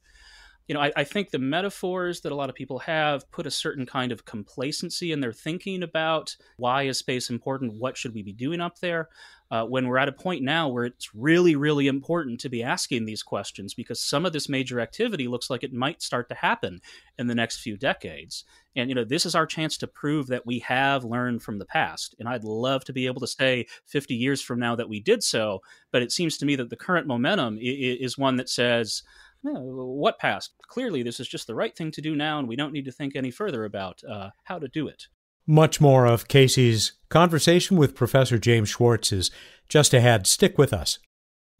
[0.69, 3.51] you know, I, I, think the metaphors that a lot of people have put a
[3.51, 7.73] certain kind of complacency in their thinking about why is space important?
[7.73, 9.09] What should we be doing up there?
[9.49, 13.05] Uh, when we're at a point now where it's really, really important to be asking
[13.05, 16.79] these questions because some of this major activity looks like it might start to happen
[17.17, 18.45] in the next few decades.
[18.75, 21.65] And, you know, this is our chance to prove that we have learned from the
[21.65, 22.13] past.
[22.19, 25.23] And I'd love to be able to say 50 years from now that we did
[25.23, 25.63] so.
[25.91, 29.01] But it seems to me that the current momentum is one that says,
[29.41, 30.53] what past?
[30.67, 32.91] Clearly, this is just the right thing to do now, and we don't need to
[32.91, 35.07] think any further about uh, how to do it.
[35.47, 39.31] Much more of Casey's conversation with Professor James Schwartz is
[39.67, 40.27] just ahead.
[40.27, 40.99] Stick with us.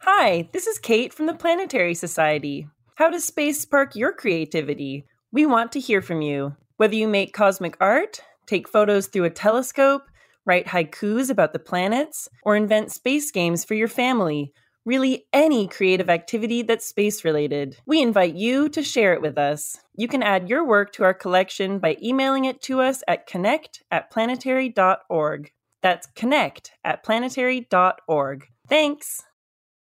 [0.01, 2.67] Hi, this is Kate from the Planetary Society.
[2.95, 5.05] How does space spark your creativity?
[5.31, 6.55] We want to hear from you.
[6.77, 10.03] Whether you make cosmic art, take photos through a telescope,
[10.45, 14.53] write haikus about the planets, or invent space games for your family,
[14.89, 17.77] really any creative activity that's space related.
[17.85, 19.77] We invite you to share it with us.
[19.95, 23.83] You can add your work to our collection by emailing it to us at connect
[23.91, 25.51] at planetary.org.
[25.83, 28.47] That's connect at planetary.org.
[28.67, 29.21] Thanks.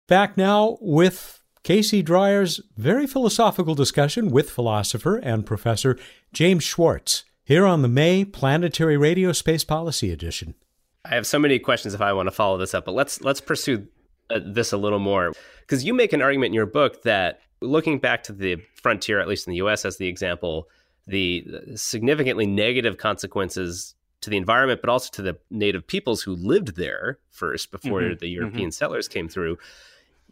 [0.08, 5.98] Back now with Casey Dreyer's very philosophical discussion with philosopher and professor
[6.34, 10.54] James Schwartz here on the May Planetary Radio Space Policy Edition.
[11.02, 13.40] I have so many questions if I want to follow this up, but let's let's
[13.40, 13.86] pursue
[14.30, 18.22] this a little more because you make an argument in your book that looking back
[18.24, 20.68] to the frontier, at least in the US as the example,
[21.06, 26.76] the significantly negative consequences to the environment, but also to the native peoples who lived
[26.76, 28.18] there first before mm-hmm.
[28.18, 28.70] the European mm-hmm.
[28.70, 29.56] settlers came through.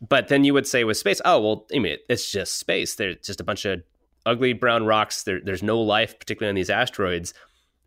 [0.07, 2.97] But then you would say with space, oh, well, I mean, it's just space.
[2.97, 3.83] There's just a bunch of
[4.27, 5.23] ugly brown rocks.
[5.23, 7.33] There, there's no life, particularly on these asteroids.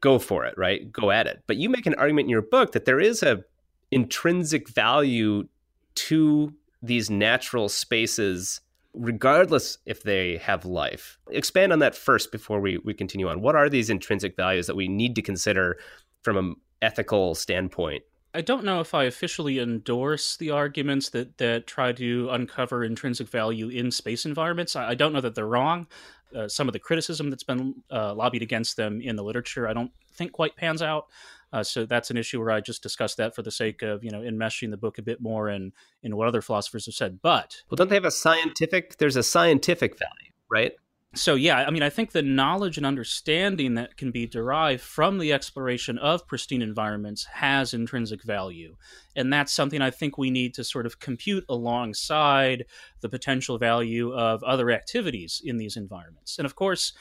[0.02, 0.92] Go for it, right?
[0.92, 1.44] Go at it.
[1.46, 3.44] But you make an argument in your book that there is a
[3.92, 5.48] intrinsic value
[5.96, 8.62] to these natural spaces
[8.94, 11.20] regardless if they have life.
[11.30, 13.42] Expand on that first before we, we continue on.
[13.42, 15.78] What are these intrinsic values that we need to consider
[16.24, 18.04] from an ethical standpoint?
[18.34, 23.28] I don't know if I officially endorse the arguments that, that try to uncover intrinsic
[23.28, 24.76] value in space environments.
[24.76, 25.88] I, I don't know that they're wrong.
[26.36, 29.74] Uh, some of the criticism that's been uh, lobbied against them in the literature, I
[29.74, 31.08] don't think quite pans out.
[31.52, 34.12] Uh, so that's an issue where I just discussed that for the sake of you
[34.12, 35.72] know enmeshing the book a bit more in
[36.04, 37.20] in what other philosophers have said.
[37.22, 38.98] But well, don't they have a scientific?
[38.98, 40.74] There's a scientific value, right?
[41.16, 45.18] So yeah, I mean, I think the knowledge and understanding that can be derived from
[45.18, 48.76] the exploration of pristine environments has intrinsic value,
[49.16, 52.66] and that's something I think we need to sort of compute alongside
[53.02, 56.38] the potential value of other activities in these environments.
[56.38, 56.94] And of course,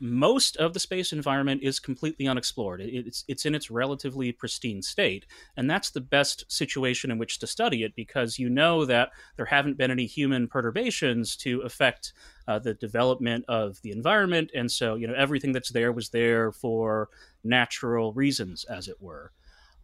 [0.00, 2.80] most of the space environment is completely unexplored.
[2.80, 5.26] It's it's in its relatively pristine state,
[5.56, 9.46] and that's the best situation in which to study it because you know that there
[9.46, 12.12] haven't been any human perturbations to affect
[12.46, 16.52] uh, the development of the environment, and so you know everything that's there was there
[16.52, 17.08] for
[17.42, 19.32] natural reasons, as it were.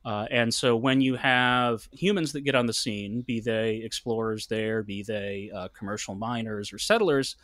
[0.05, 4.47] Uh, and so when you have humans that get on the scene, be they explorers
[4.47, 7.37] there, be they uh, commercial miners or settlers,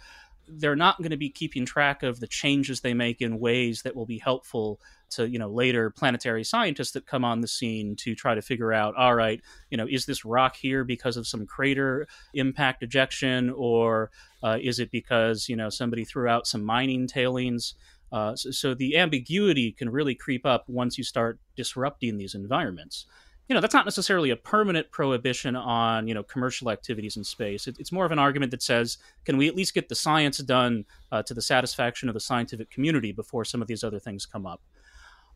[0.55, 3.94] they're not going to be keeping track of the changes they make in ways that
[3.94, 4.80] will be helpful
[5.11, 8.72] to you know later planetary scientists that come on the scene to try to figure
[8.72, 9.40] out all right
[9.70, 14.11] you know is this rock here because of some crater impact ejection or
[14.42, 17.74] uh, is it because you know somebody threw out some mining tailings?
[18.12, 23.07] Uh, so, so the ambiguity can really creep up once you start disrupting these environments
[23.51, 27.66] you know that's not necessarily a permanent prohibition on you know commercial activities in space.
[27.66, 30.38] It, it's more of an argument that says, can we at least get the science
[30.38, 34.24] done uh, to the satisfaction of the scientific community before some of these other things
[34.24, 34.62] come up?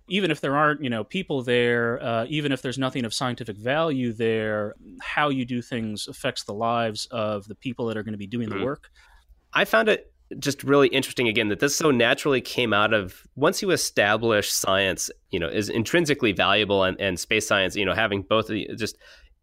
[0.06, 3.56] Even if there aren't you know people there, uh, even if there's nothing of scientific
[3.56, 8.12] value there, how you do things affects the lives of the people that are going
[8.12, 8.60] to be doing mm-hmm.
[8.60, 8.90] the work.
[9.52, 13.61] I found it just really interesting again that this so naturally came out of once
[13.61, 18.22] you establish science you know is intrinsically valuable and, and space science you know having
[18.22, 18.97] both of the, just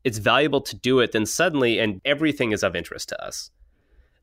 [0.03, 3.51] it's valuable to do it then suddenly and everything is of interest to us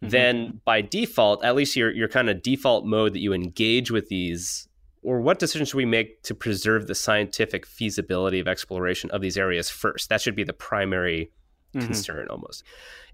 [0.03, 0.11] mm-hmm.
[0.11, 4.09] then by default at least your your kind of default mode that you engage with
[4.09, 4.69] these
[5.03, 9.39] or what decisions should we make to preserve the scientific feasibility of exploration of these
[9.39, 11.31] areas first that should be the primary
[11.75, 11.87] mm-hmm.
[11.87, 12.65] concern almost.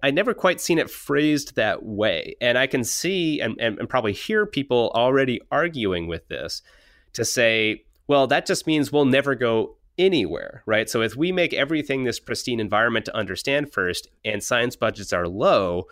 [0.02, 2.36] I never quite seen it phrased that way.
[2.40, 6.62] And I can see and, and, and probably hear people already arguing with this
[7.14, 10.90] to say, well, that just means we'll never go anywhere, right?
[10.90, 15.28] So if we make everything this pristine environment to understand first and science budgets are
[15.28, 15.84] low,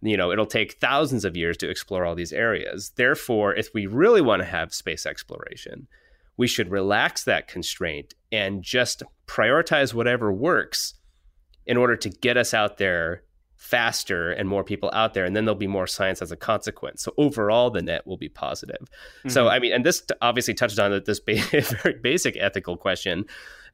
[0.00, 2.92] you know, it'll take thousands of years to explore all these areas.
[2.96, 5.88] Therefore, if we really want to have space exploration,
[6.36, 10.94] we should relax that constraint and just prioritize whatever works
[11.68, 13.22] in order to get us out there
[13.54, 17.02] faster and more people out there and then there'll be more science as a consequence.
[17.02, 18.80] So overall the net will be positive.
[18.80, 19.28] Mm-hmm.
[19.30, 21.20] so i mean and this obviously touched on this
[21.82, 23.24] very basic ethical question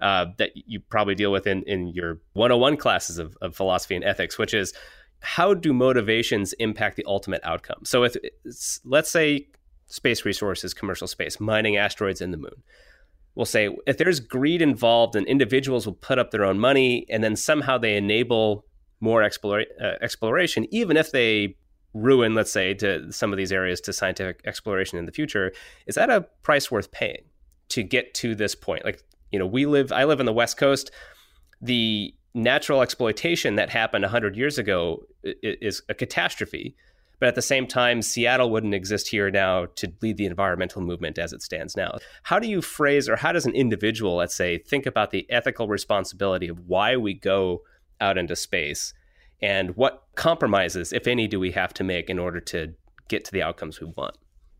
[0.00, 4.04] uh, that you probably deal with in, in your 101 classes of, of philosophy and
[4.04, 4.72] ethics which is
[5.24, 7.80] how do motivations impact the ultimate outcome?
[7.84, 8.14] So if
[8.84, 9.48] let's say
[9.86, 12.62] space resources commercial space mining asteroids in the moon
[13.34, 17.22] we'll say if there's greed involved and individuals will put up their own money and
[17.22, 18.64] then somehow they enable
[19.00, 21.56] more explore, uh, exploration, even if they
[21.92, 25.52] ruin, let's say, to some of these areas to scientific exploration in the future,
[25.86, 27.24] is that a price worth paying
[27.68, 28.84] to get to this point?
[28.84, 30.90] Like, you know, we live, I live on the West Coast.
[31.60, 36.76] The natural exploitation that happened 100 years ago is a catastrophe.
[37.24, 41.18] But at the same time, Seattle wouldn't exist here now to lead the environmental movement
[41.18, 41.96] as it stands now.
[42.24, 45.66] How do you phrase, or how does an individual, let's say, think about the ethical
[45.66, 47.62] responsibility of why we go
[47.98, 48.92] out into space?
[49.40, 52.74] And what compromises if any do we have to make in order to
[53.08, 54.18] get to the outcomes we want?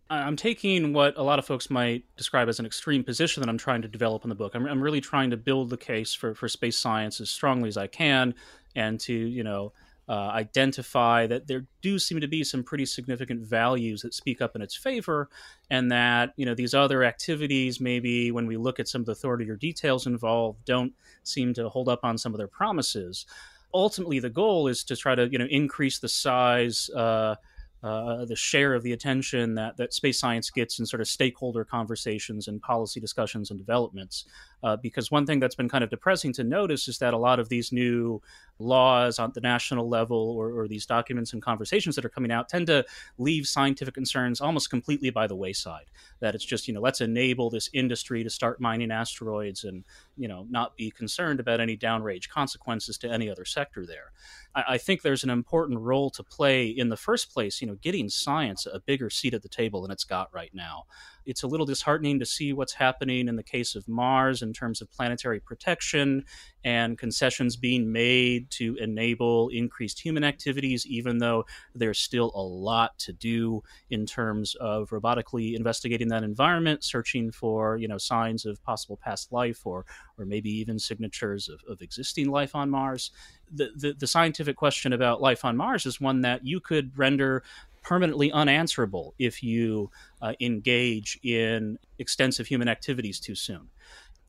[0.09, 3.59] I'm taking what a lot of folks might describe as an extreme position that i'm
[3.59, 4.55] trying to develop in the book.
[4.55, 7.77] I'm, I'm really trying to build the case for, for space science as strongly as
[7.77, 8.35] i can
[8.75, 9.73] and to you know
[10.09, 14.55] uh, identify that there do seem to be some pretty significant values that speak up
[14.55, 15.29] in its favor,
[15.71, 19.13] and that you know these other activities, maybe when we look at some of the
[19.13, 20.93] authority or details involved, don't
[21.23, 23.27] seem to hold up on some of their promises.
[23.73, 26.91] Ultimately, the goal is to try to you know increase the size.
[26.91, 27.37] Uh,
[27.85, 31.67] uh, the share of the attention that, that space science gets in sort of stakeholder
[31.67, 34.25] conversations and policy discussions and developments.
[34.63, 37.39] Uh, because one thing that's been kind of depressing to notice is that a lot
[37.39, 38.23] of these new
[38.59, 42.49] laws on the national level or, or, these documents and conversations that are coming out
[42.49, 42.85] tend to
[43.19, 45.91] leave scientific concerns almost completely by the wayside.
[46.21, 49.85] That it's just, you know, let's enable this industry to start mining asteroids and,
[50.17, 54.13] you know, not be concerned about any downrange consequences to any other sector there.
[54.55, 57.77] I, I think there's an important role to play in the first place, you know,
[57.77, 60.85] getting science a bigger seat at the table than it's got right now
[61.27, 64.81] it's a little disheartening to see what's happening in the case of Mars in terms
[64.81, 66.25] of planetary protection
[66.65, 71.45] and concessions being made to enable increased human activities, even though
[71.75, 77.77] there's still a lot to do in terms of robotically investigating that environment, searching for
[77.77, 79.85] you know signs of possible past life or
[80.19, 83.11] or maybe even signatures of, of existing life on Mars.
[83.53, 87.43] The, the, the scientific question about life on Mars is one that you could render
[87.85, 89.91] permanently unanswerable if you
[90.23, 93.69] uh, engage in extensive human activities too soon.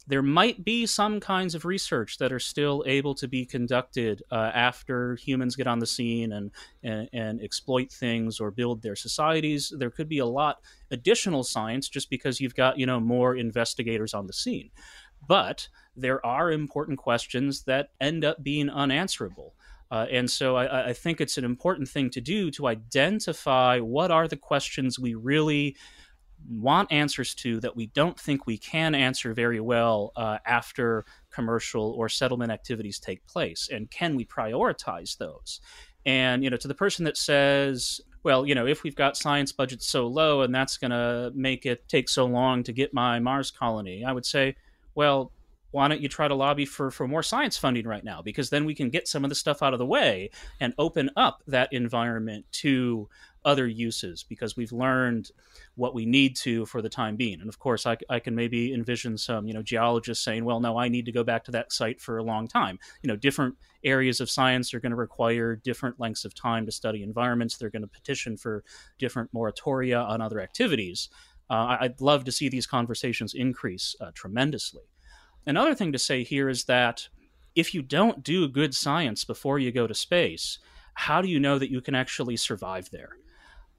[0.07, 4.51] There might be some kinds of research that are still able to be conducted uh,
[4.53, 6.51] after humans get on the scene and,
[6.83, 9.73] and, and exploit things or build their societies.
[9.75, 10.59] There could be a lot
[10.91, 14.69] additional science just because you've got you know more investigators on the scene,
[15.27, 19.54] but there are important questions that end up being unanswerable.
[19.91, 24.09] Uh, and so I, I, think it's an important thing to do to identify what
[24.09, 25.75] are the questions we really
[26.49, 31.91] want answers to that we don't think we can answer very well uh, after commercial
[31.91, 33.69] or settlement activities take place.
[33.71, 35.61] And can we prioritize those?
[36.05, 39.51] And, you know, to the person that says, well, you know, if we've got science
[39.51, 43.19] budgets so low and that's going to make it take so long to get my
[43.19, 44.55] Mars colony, I would say,
[44.93, 45.31] well,
[45.75, 48.21] why don't you try to lobby for, for more science funding right now?
[48.21, 50.29] Because then we can get some of the stuff out of the way
[50.61, 53.09] and open up that environment to
[53.43, 55.31] other uses because we've learned
[55.75, 57.41] what we need to for the time being.
[57.41, 60.77] And of course, I, I, can maybe envision some, you know, geologists saying, well, no,
[60.77, 62.79] I need to go back to that site for a long time.
[63.01, 66.71] You know, different areas of science are going to require different lengths of time to
[66.71, 67.57] study environments.
[67.57, 68.63] They're going to petition for
[68.97, 71.09] different moratoria on other activities.
[71.49, 74.83] Uh, I'd love to see these conversations increase uh, tremendously.
[75.47, 77.07] Another thing to say here is that
[77.55, 80.59] if you don't do good science before you go to space,
[80.95, 83.17] how do you know that you can actually survive there?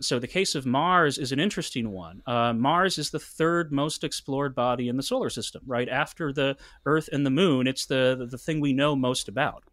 [0.01, 2.23] So, the case of Mars is an interesting one.
[2.27, 5.89] Uh, Mars is the third most explored body in the solar system, right?
[5.89, 9.65] After the Earth and the Moon, it's the, the thing we know most about.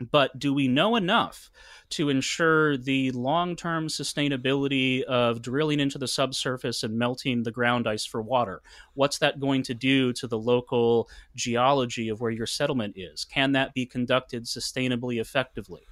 [0.00, 1.50] But do we know enough
[1.90, 7.86] to ensure the long term sustainability of drilling into the subsurface and melting the ground
[7.86, 8.62] ice for water?
[8.94, 13.24] What's that going to do to the local geology of where your settlement is?
[13.24, 15.82] Can that be conducted sustainably effectively?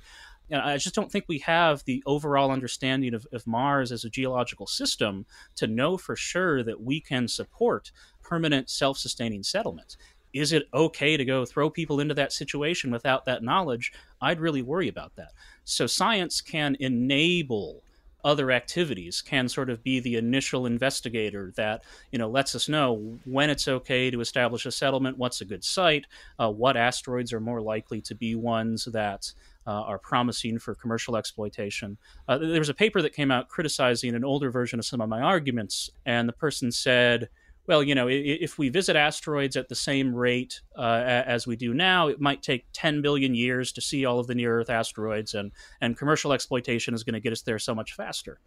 [0.50, 4.10] And I just don't think we have the overall understanding of, of Mars as a
[4.10, 5.24] geological system
[5.56, 7.92] to know for sure that we can support
[8.22, 9.96] permanent self sustaining settlements
[10.32, 13.92] is it okay to go throw people into that situation without that knowledge?
[14.20, 15.32] I'd really worry about that.
[15.64, 17.82] So science can enable
[18.22, 23.18] other activities can sort of be the initial investigator that you know lets us know
[23.24, 26.04] when it's okay to establish a settlement what's a good site
[26.38, 29.32] uh, what asteroids are more likely to be ones that
[29.66, 31.96] uh, are promising for commercial exploitation.
[32.28, 35.08] Uh, there was a paper that came out criticizing an older version of some of
[35.08, 37.28] my arguments, and the person said,
[37.70, 41.72] well, you know, if we visit asteroids at the same rate uh, as we do
[41.72, 45.34] now, it might take 10 billion years to see all of the near Earth asteroids,
[45.34, 48.40] and, and commercial exploitation is going to get us there so much faster.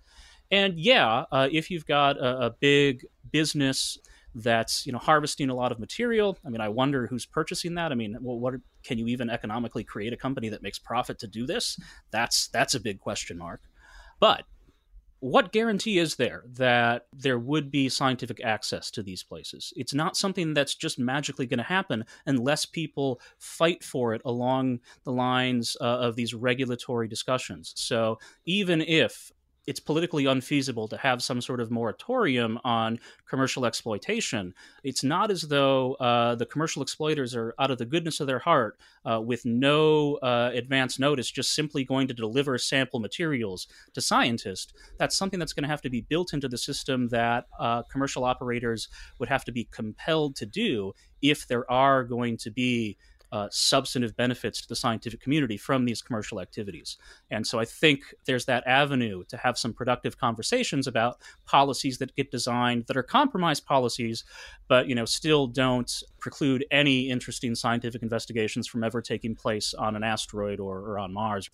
[0.51, 3.97] And yeah, uh, if you've got a, a big business
[4.35, 6.37] that's you know harvesting a lot of material.
[6.45, 7.91] I mean, I wonder who's purchasing that.
[7.91, 11.27] I mean, well, what can you even economically create a company that makes profit to
[11.27, 11.79] do this?
[12.11, 13.61] That's that's a big question mark.
[14.19, 14.43] But
[15.23, 19.71] what guarantee is there that there would be scientific access to these places?
[19.77, 24.81] It's not something that's just magically going to happen unless people fight for it along
[25.05, 27.71] the lines uh, of these regulatory discussions.
[27.77, 29.31] So even if
[29.65, 32.99] it's politically unfeasible to have some sort of moratorium on
[33.29, 34.53] commercial exploitation.
[34.83, 38.39] It's not as though uh, the commercial exploiters are, out of the goodness of their
[38.39, 38.77] heart,
[39.09, 44.73] uh, with no uh, advance notice, just simply going to deliver sample materials to scientists.
[44.97, 48.23] That's something that's going to have to be built into the system that uh, commercial
[48.23, 48.89] operators
[49.19, 52.97] would have to be compelled to do if there are going to be
[53.33, 56.97] uh, substantive benefits to the scientific community from these commercial activities.
[57.31, 62.15] And so I think there's that avenue to have some productive conversations about policies that
[62.15, 64.23] get designed that are compromise policies,
[64.67, 69.95] but you know still don't preclude any interesting scientific investigations from ever taking place on
[69.95, 71.49] an asteroid or, or on Mars.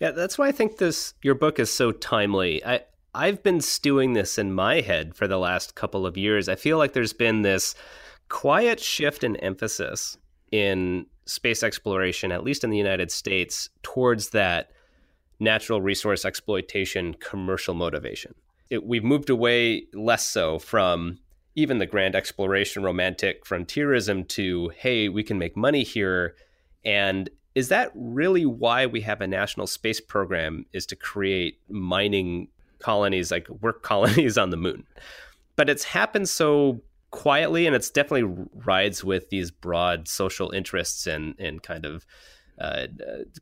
[0.00, 2.64] Yeah, that's why I think this your book is so timely.
[2.64, 6.48] I I've been stewing this in my head for the last couple of years.
[6.48, 7.74] I feel like there's been this
[8.30, 10.16] quiet shift in emphasis
[10.50, 14.70] in space exploration, at least in the United States, towards that
[15.40, 18.34] natural resource exploitation commercial motivation.
[18.70, 21.18] It, we've moved away less so from
[21.54, 26.34] even the grand exploration romantic frontierism to, hey, we can make money here.
[26.84, 32.48] And is that really why we have a national space program is to create mining
[32.78, 34.86] colonies, like work colonies on the moon?
[35.56, 36.80] But it's happened so
[37.10, 42.06] quietly, and it's definitely rides with these broad social interests and and kind of
[42.60, 42.86] uh,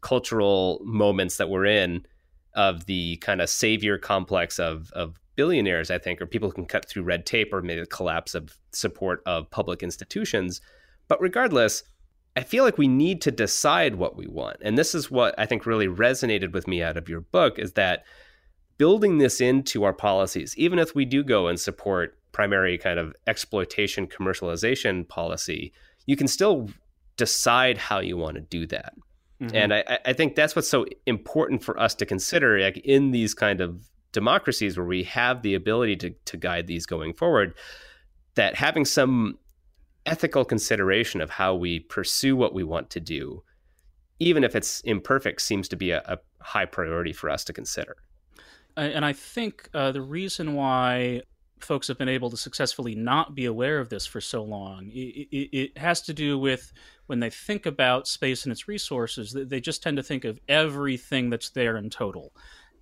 [0.01, 2.07] cultural moments that we're in
[2.55, 6.67] of the kind of savior complex of of billionaires, I think, or people who can
[6.67, 10.61] cut through red tape, or maybe the collapse of support of public institutions.
[11.09, 11.83] But regardless,
[12.37, 15.47] I feel like we need to decide what we want, and this is what I
[15.47, 18.05] think really resonated with me out of your book is that
[18.79, 23.15] building this into our policies, even if we do go and support primary kind of
[23.27, 25.73] exploitation commercialization policy,
[26.05, 26.69] you can still
[27.17, 28.93] decide how you want to do that.
[29.41, 29.57] Mm-hmm.
[29.57, 33.33] And I, I think that's what's so important for us to consider like in these
[33.33, 37.55] kind of democracies where we have the ability to, to guide these going forward,
[38.35, 39.39] that having some
[40.05, 43.43] ethical consideration of how we pursue what we want to do,
[44.19, 47.97] even if it's imperfect, seems to be a, a high priority for us to consider.
[48.77, 51.23] And I think uh, the reason why
[51.61, 54.91] folks have been able to successfully not be aware of this for so long.
[54.91, 56.73] It, it, it, has to do with
[57.07, 61.31] when they think about space and its resources, they just tend to think of everything
[61.31, 62.33] that's there in total.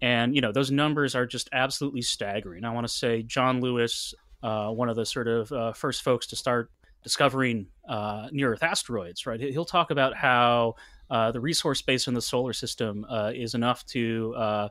[0.03, 2.65] And, you know, those numbers are just absolutely staggering.
[2.65, 4.13] I want to say John Lewis,
[4.43, 6.71] uh, one of the sort of uh, first folks to start
[7.03, 9.41] discovering uh, near Earth asteroids, right?
[9.41, 10.75] He'll talk about how
[11.11, 14.69] uh, the resource base in the solar system uh, is enough to uh,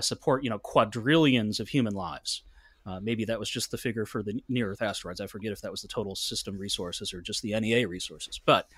[0.00, 2.42] support, you know, quadrillions of human lives.
[2.86, 5.20] Uh, maybe that was just the figure for the near Earth asteroids.
[5.20, 8.40] I forget if that was the total system resources or just the NEA resources.
[8.44, 8.68] But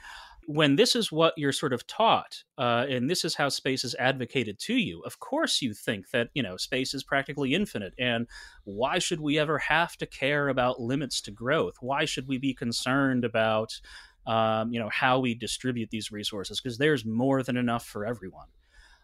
[0.47, 3.95] when this is what you're sort of taught, uh, and this is how space is
[3.99, 8.27] advocated to you, of course you think that you know space is practically infinite, and
[8.65, 11.77] why should we ever have to care about limits to growth?
[11.81, 13.81] Why should we be concerned about
[14.27, 16.61] um, you know how we distribute these resources?
[16.61, 18.49] Because there's more than enough for everyone.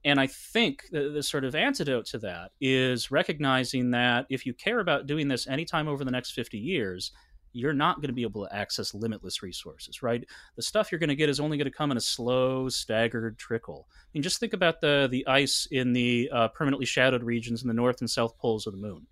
[0.06, 4.54] And I think the, the, sort of antidote to that is recognizing that if you
[4.54, 7.10] care about doing this anytime over the next 50 years,
[7.52, 10.24] you're not going to be able to access limitless resources, right?
[10.54, 13.36] The stuff you're going to get is only going to come in a slow, staggered
[13.36, 13.88] trickle.
[13.90, 17.68] I mean, just think about the the ice in the uh, permanently shadowed regions in
[17.68, 19.08] the north and south poles of the moon.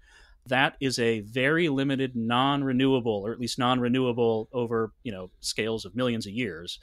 [0.47, 5.97] That is a very limited, non-renewable, or at least non-renewable over you know scales of
[5.97, 6.79] millions of years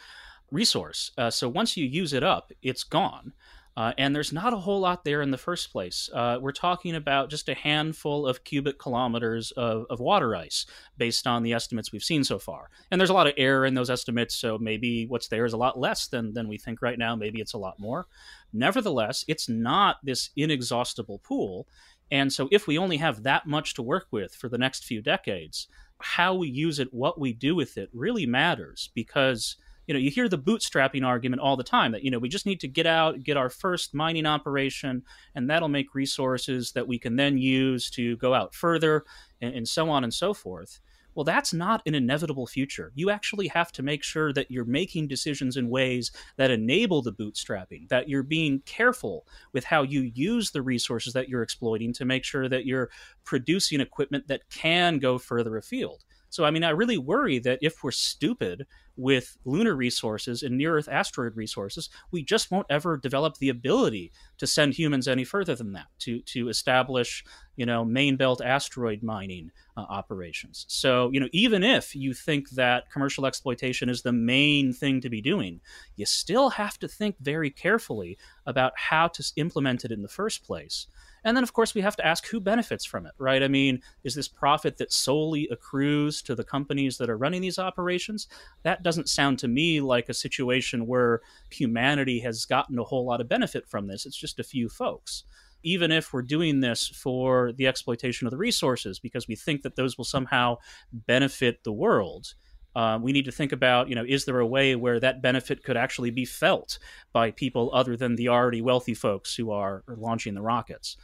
[0.52, 1.12] resource.
[1.18, 3.32] Uh, so once you use it up, it's gone.
[3.78, 6.10] Uh, and there's not a whole lot there in the first place.
[6.14, 10.66] Uh, we're talking about just a handful of cubic kilometers of, of, water ice
[10.98, 12.70] based on the estimates we've seen so far.
[12.90, 15.58] And there's a lot of error in those estimates, so maybe what's there is a
[15.58, 17.16] lot less than, than we think right now.
[17.16, 18.08] Maybe it's a lot more.
[18.52, 21.68] Nevertheless, it's not this inexhaustible pool.
[22.12, 25.02] And so if we only have that much to work with for the next few
[25.02, 25.68] decades,
[26.02, 29.56] how we use it, what we do with it really matters because–
[29.92, 32.46] you know you hear the bootstrapping argument all the time that you know we just
[32.46, 35.04] need to get out get our first mining operation
[35.36, 39.04] and that'll make resources that we can then use to go out further
[39.42, 40.80] and, and so on and so forth.
[41.14, 42.94] Well that's not an inevitable future.
[42.96, 47.12] You actually have to make sure that you're making decisions in ways that enable the
[47.12, 52.06] bootstrapping that you're being careful with how you use the resources that you're exploiting to
[52.06, 52.90] make sure that you're
[53.26, 57.84] producing equipment that can go further afield so, I mean, I really worry that if
[57.84, 58.66] we're stupid
[58.96, 64.14] with lunar resources and near Earth asteroid resources, we just won't ever develop the ability
[64.38, 67.26] to send humans any further than that to to establish,
[67.58, 70.66] you know, main belt asteroid mining uh, operations.
[70.70, 75.10] So, you know, even if you think that commercial exploitation is the main thing to
[75.10, 75.60] be doing,
[75.98, 80.46] you still have to think very carefully about how to implement it in the first
[80.46, 80.88] place.
[81.24, 83.44] And then, of course, we have to ask who benefits from it, right?
[83.44, 87.60] I mean, is this profit that solely accrues to the companies that are running these
[87.60, 88.28] operations?
[88.64, 93.22] That doesn't sound to me like a situation where humanity has gotten a whole lot
[93.22, 94.06] of benefit from this.
[94.06, 95.24] It's just a few folks.
[95.64, 99.76] Even if we're doing this for the exploitation of the resources because we think that
[99.76, 100.58] those will somehow
[100.92, 102.34] benefit the world,
[102.76, 105.64] uh, we need to think about, you know, is there a way where that benefit
[105.64, 106.80] could actually be felt
[107.12, 110.98] by people other than the already wealthy folks who are, are launching the rockets?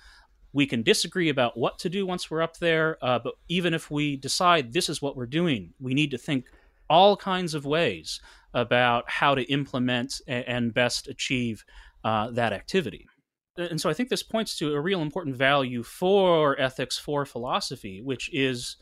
[0.54, 3.92] We can disagree about what to do once we're up there, uh, but even if
[3.92, 6.46] we decide this is what we're doing, we need to think
[6.90, 8.22] all kinds of ways
[8.54, 11.66] about how to implement and best achieve
[12.04, 13.06] uh, that activity.
[13.58, 18.02] And so I think this points to a real important value for ethics, for philosophy,
[18.02, 18.78] which is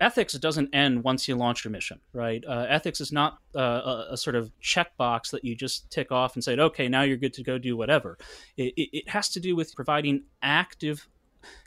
[0.00, 2.44] ethics doesn't end once you launch your mission, right?
[2.46, 6.34] Uh, ethics is not uh, a, a, sort of checkbox that you just tick off
[6.34, 8.16] and say, okay, now you're good to go do whatever.
[8.56, 11.08] It, it, it, has to do with providing active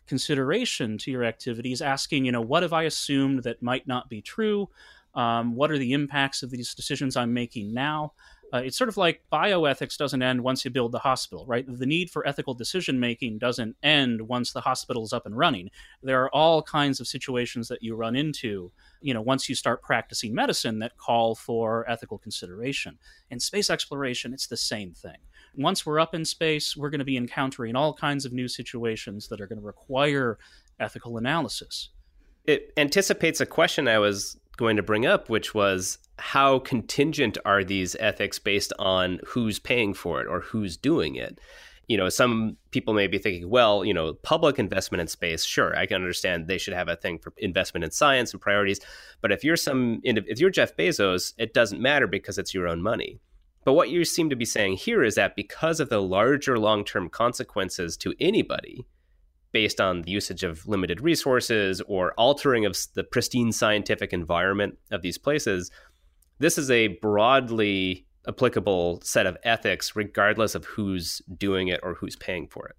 [0.07, 4.21] consideration to your activities, asking, you know, what have I assumed that might not be
[4.21, 4.69] true?
[5.13, 8.13] Um, what are the impacts of these decisions I'm making now?
[8.54, 11.66] Uh, it's sort of like bioethics doesn't end once you build the hospital, right?
[11.68, 15.70] The need for ethical decision making doesn't end once the hospital is up and running.
[16.04, 18.72] There are all kinds of situations that you run into,
[19.02, 22.97] you know, once you start practicing medicine that call for ethical consideration.
[23.30, 25.18] In space exploration, it's the same thing.
[25.56, 29.28] Once we're up in space, we're going to be encountering all kinds of new situations
[29.30, 30.38] that are going to require
[30.80, 31.89] ethical analysis.
[32.45, 37.63] It anticipates a question I was going to bring up, which was how contingent are
[37.63, 41.39] these ethics based on who's paying for it or who's doing it?
[41.88, 45.76] You know, some people may be thinking, well, you know, public investment in space, sure,
[45.76, 48.80] I can understand they should have a thing for investment in science and priorities.
[49.19, 52.84] But if you're some, if you're Jeff Bezos, it doesn't matter because it's your own
[52.84, 53.19] money.
[53.65, 56.86] But what you seem to be saying here is that because of the larger long
[56.86, 58.86] term consequences to anybody,
[59.51, 65.01] based on the usage of limited resources or altering of the pristine scientific environment of
[65.01, 65.72] these places,
[66.41, 72.15] this is a broadly applicable set of ethics, regardless of who's doing it or who's
[72.15, 72.75] paying for it.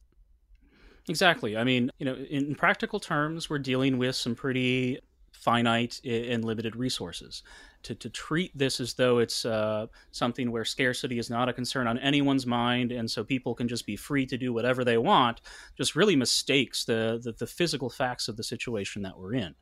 [1.09, 1.57] Exactly.
[1.57, 4.99] I mean, you know, in practical terms, we're dealing with some pretty
[5.33, 7.43] finite and limited resources
[7.83, 11.87] to, to treat this as though it's uh, something where scarcity is not a concern
[11.87, 15.41] on anyone's mind and so people can just be free to do whatever they want
[15.77, 19.55] just really mistakes the, the, the physical facts of the situation that we're in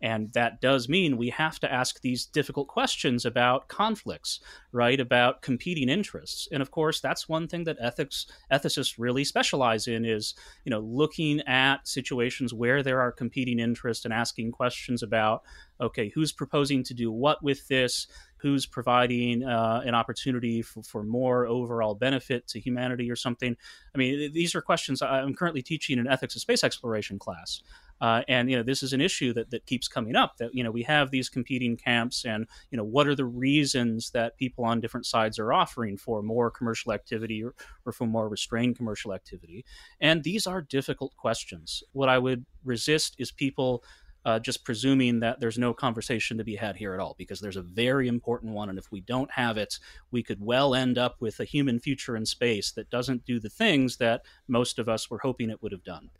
[0.00, 4.98] and that does mean we have to ask these difficult questions about conflicts, right?
[5.00, 6.48] About competing interests.
[6.52, 10.80] And of course, that's one thing that ethics ethicists really specialize in is, you know,
[10.80, 15.42] looking at situations where there are competing interests and asking questions about
[15.80, 18.06] okay, who's proposing to do what with this?
[18.38, 23.56] Who's providing uh, an opportunity for, for more overall benefit to humanity or something?
[23.94, 27.62] I mean, these are questions I'm currently teaching an ethics of space exploration class.
[28.00, 30.62] Uh, and you know this is an issue that, that keeps coming up that you
[30.62, 34.64] know we have these competing camps and you know what are the reasons that people
[34.64, 37.54] on different sides are offering for more commercial activity or,
[37.84, 39.64] or for more restrained commercial activity
[40.00, 43.82] and these are difficult questions what i would resist is people
[44.28, 47.56] uh, just presuming that there's no conversation to be had here at all, because there's
[47.56, 48.68] a very important one.
[48.68, 49.78] And if we don't have it,
[50.10, 53.48] we could well end up with a human future in space that doesn't do the
[53.48, 56.10] things that most of us were hoping it would have done.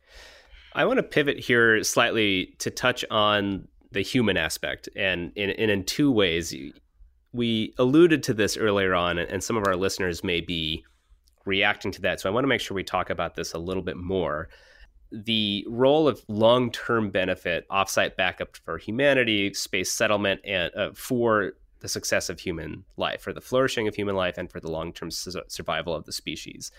[0.73, 5.71] I want to pivot here slightly to touch on the human aspect, and in, and
[5.71, 6.55] in two ways.
[7.35, 10.83] We alluded to this earlier on, and some of our listeners may be
[11.45, 12.21] reacting to that.
[12.21, 14.49] So I want to make sure we talk about this a little bit more.
[15.11, 21.55] The role of long term benefit, offsite backup for humanity, space settlement, and uh, for
[21.81, 24.93] the success of human life, for the flourishing of human life, and for the long
[24.93, 26.71] term su- survival of the species.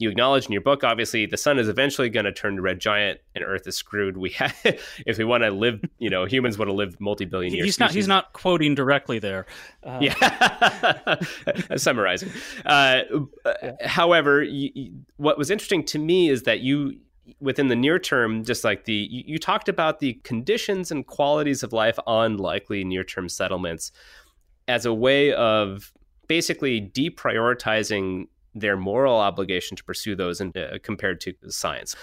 [0.00, 2.80] You acknowledge in your book, obviously, the sun is eventually going to turn to red
[2.80, 4.16] giant, and Earth is screwed.
[4.16, 4.56] We have,
[5.06, 7.66] if we want to live, you know, humans want to live multi billion years.
[7.66, 7.80] He's species.
[7.80, 7.94] not.
[7.94, 9.46] He's not quoting directly there.
[9.82, 11.16] Uh, yeah,
[11.76, 12.30] summarizing.
[12.64, 13.02] Uh,
[13.62, 13.86] yeah.
[13.86, 16.98] However, you, what was interesting to me is that you
[17.40, 21.62] within the near term, just like the you, you, talked about the conditions and qualities
[21.62, 23.92] of life on likely near term settlements
[24.66, 25.92] as a way of
[26.26, 31.94] basically deprioritizing their moral obligation to pursue those and uh, compared to science.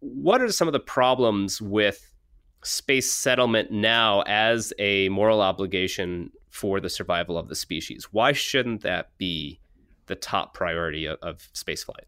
[0.00, 2.12] What are some of the problems with
[2.62, 8.08] space settlement now as a moral obligation for the survival of the species?
[8.10, 9.60] Why shouldn't that be
[10.06, 12.06] the top priority of, of spaceflight?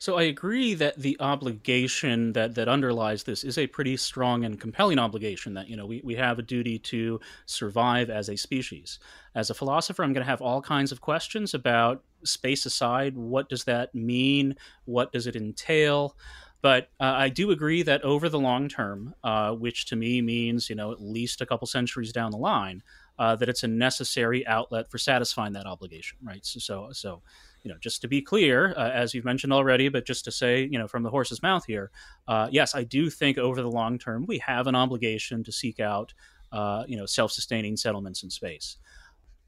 [0.00, 4.60] So I agree that the obligation that, that underlies this is a pretty strong and
[4.60, 9.00] compelling obligation that, you know, we, we have a duty to survive as a species.
[9.34, 13.16] As a philosopher, I'm going to have all kinds of questions about space aside.
[13.16, 14.54] What does that mean?
[14.84, 16.16] What does it entail?
[16.62, 20.70] But uh, I do agree that over the long term, uh, which to me means,
[20.70, 22.82] you know, at least a couple centuries down the line,
[23.18, 26.44] uh, that it's a necessary outlet for satisfying that obligation, right?
[26.44, 27.22] So, so, so
[27.62, 30.68] you know, just to be clear, uh, as you've mentioned already, but just to say,
[30.70, 31.90] you know, from the horse's mouth here,
[32.26, 35.80] uh, yes, I do think over the long term we have an obligation to seek
[35.80, 36.14] out,
[36.52, 38.76] uh, you know, self-sustaining settlements in space.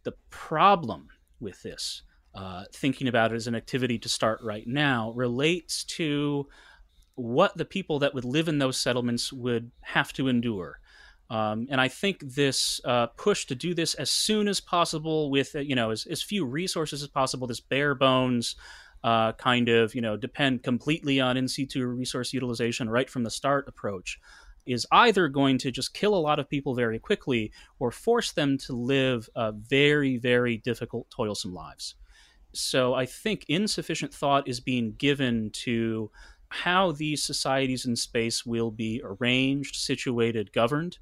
[0.02, 1.08] The problem
[1.40, 2.02] with this,
[2.34, 6.48] uh, thinking about it as an activity to start right now, relates to
[7.14, 10.79] what the people that would live in those settlements would have to endure.
[11.30, 15.54] Um, and I think this uh, push to do this as soon as possible with
[15.54, 18.56] uh, you know as, as few resources as possible, this bare bones
[19.04, 23.30] uh, kind of you know depend completely on in situ resource utilization right from the
[23.30, 24.18] start approach
[24.66, 28.58] is either going to just kill a lot of people very quickly or force them
[28.58, 31.94] to live very very difficult toilsome lives.
[32.52, 36.10] So I think insufficient thought is being given to
[36.50, 40.98] how these societies in space will be arranged, situated, governed,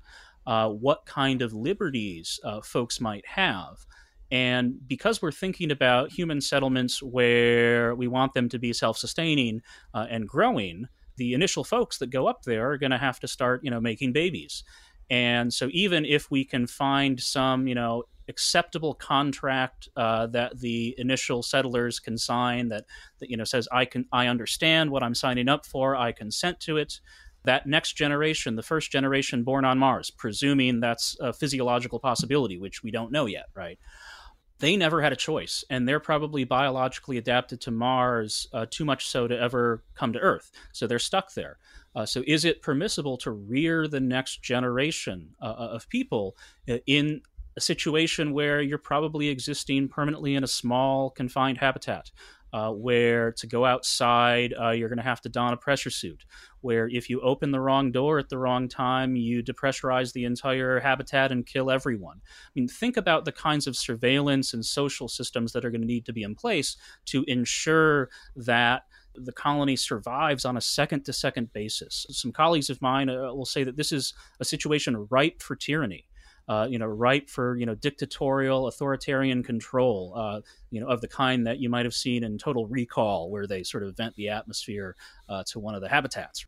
[0.46, 3.84] uh, what kind of liberties uh, folks might have.
[4.30, 9.62] And because we're thinking about human settlements where we want them to be self sustaining
[9.94, 10.86] uh, and growing,
[11.16, 13.80] the initial folks that go up there are going to have to start, you know,
[13.80, 14.64] making babies.
[15.10, 20.94] And so even if we can find some, you know, acceptable contract uh, that the
[20.98, 22.84] initial settlers can sign that,
[23.20, 25.96] that you know says I can I understand what I'm signing up for.
[25.96, 27.00] I consent to it
[27.44, 32.82] that next generation the first generation born on Mars presuming that's a physiological possibility which
[32.82, 33.78] we don't know yet right
[34.60, 39.08] they never had a choice and they're probably biologically adapted to Mars uh, too much
[39.08, 40.50] so to ever come to Earth.
[40.72, 41.58] So they're stuck there.
[41.94, 46.36] Uh, so, is it permissible to rear the next generation uh, of people
[46.68, 47.22] uh, in
[47.56, 52.10] a situation where you're probably existing permanently in a small confined habitat
[52.52, 56.24] uh, where to go outside uh, you're going to have to don a pressure suit
[56.60, 60.80] where if you open the wrong door at the wrong time you depressurize the entire
[60.80, 65.52] habitat and kill everyone i mean think about the kinds of surveillance and social systems
[65.52, 68.82] that are going to need to be in place to ensure that
[69.24, 72.06] the colony survives on a second to second basis.
[72.10, 76.08] Some colleagues of mine uh, will say that this is a situation ripe for tyranny
[76.48, 80.40] uh, you know, ripe for you know dictatorial, authoritarian control, uh,
[80.70, 83.62] you know, of the kind that you might have seen in Total Recall, where they
[83.62, 84.96] sort of vent the atmosphere
[85.28, 86.46] uh, to one of the habitats.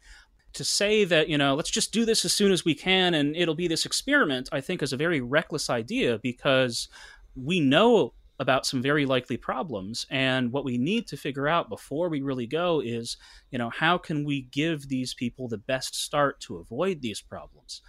[0.54, 3.36] To say that you know, let's just do this as soon as we can, and
[3.36, 6.88] it'll be this experiment, I think, is a very reckless idea because
[7.36, 12.08] we know about some very likely problems and what we need to figure out before
[12.08, 13.18] we really go is
[13.50, 17.82] you know how can we give these people the best start to avoid these problems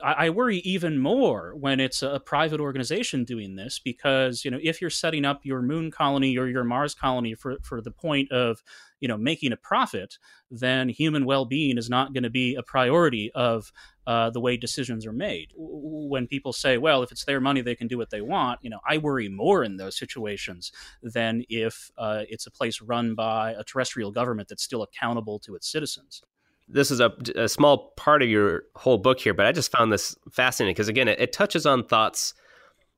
[0.00, 4.80] I, worry even more when it's a private organization doing this because you know if
[4.80, 8.62] you're setting up your moon colony or your Mars colony for for the point of
[9.00, 10.18] you know making a profit,
[10.50, 13.72] then human well-being is not going to be a priority of
[14.06, 15.52] uh, the way decisions are made.
[15.56, 18.70] When people say, "Well, if it's their money, they can do what they want," you
[18.70, 20.72] know, I worry more in those situations
[21.02, 25.54] than if uh, it's a place run by a terrestrial government that's still accountable to
[25.54, 26.22] its citizens
[26.68, 29.92] this is a, a, small part of your whole book here, but I just found
[29.92, 32.34] this fascinating because again, it, it, touches on thoughts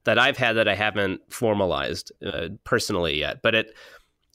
[0.05, 3.43] that I've had that I haven't formalized uh, personally yet.
[3.43, 3.75] But it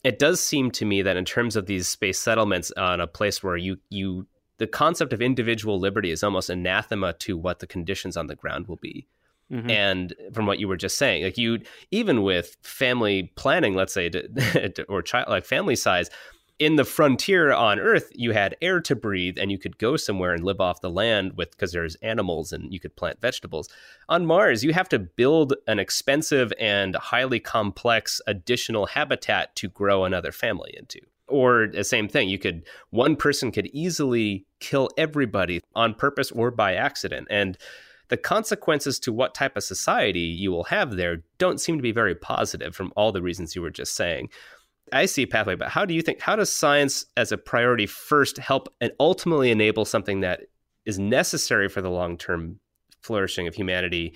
[0.04, 3.44] it does seem to me that in terms of these space settlements on a place
[3.44, 4.28] where you you
[4.58, 8.68] the concept of individual liberty is almost anathema to what the conditions on the ground
[8.68, 9.08] will be.
[9.52, 9.70] Mm-hmm.
[9.70, 11.60] And from what you were just saying, like you,
[11.92, 16.10] even with family planning, let's say, to, or child, like family size,
[16.58, 20.34] in the frontier on Earth, you had air to breathe and you could go somewhere
[20.34, 23.68] and live off the land with because there's animals and you could plant vegetables.
[24.08, 30.06] On Mars, you have to build an expensive and highly complex additional habitat to grow
[30.06, 31.00] another family into.
[31.28, 36.52] Or the same thing, you could one person could easily kill everybody on purpose or
[36.52, 37.28] by accident.
[37.30, 37.58] And
[38.10, 41.92] the consequences to what type of society you will have there don't seem to be
[41.92, 44.30] very positive from all the reasons you were just saying.
[44.94, 47.86] I see a pathway, but how do you think, how does science as a priority
[47.86, 50.42] first help and ultimately enable something that
[50.86, 52.60] is necessary for the long term
[53.02, 54.16] flourishing of humanity,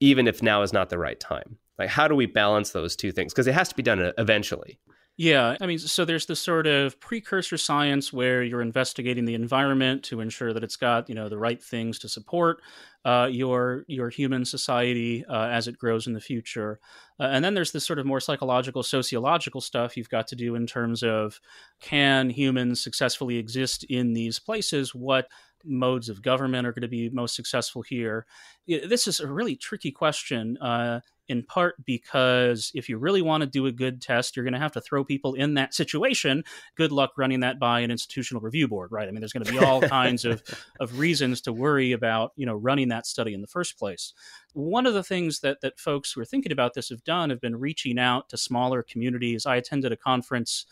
[0.00, 1.58] even if now is not the right time?
[1.78, 3.32] Like, how do we balance those two things?
[3.32, 4.78] Because it has to be done uh, eventually.
[5.16, 10.02] Yeah, I mean, so there's this sort of precursor science where you're investigating the environment
[10.04, 12.62] to ensure that it's got you know the right things to support
[13.04, 16.80] uh, your your human society uh, as it grows in the future,
[17.18, 20.54] uh, and then there's this sort of more psychological, sociological stuff you've got to do
[20.54, 21.38] in terms of
[21.82, 24.94] can humans successfully exist in these places?
[24.94, 25.28] What
[25.64, 28.24] modes of government are going to be most successful here?
[28.66, 31.00] This is a really tricky question uh,
[31.30, 34.58] in part because if you really want to do a good test, you're going to
[34.58, 36.42] have to throw people in that situation.
[36.74, 39.06] Good luck running that by an institutional review board, right?
[39.06, 40.42] I mean, there's going to be all kinds of,
[40.80, 44.12] of reasons to worry about, you know, running that study in the first place.
[44.54, 47.40] One of the things that, that folks who are thinking about this have done have
[47.40, 49.46] been reaching out to smaller communities.
[49.46, 50.66] I attended a conference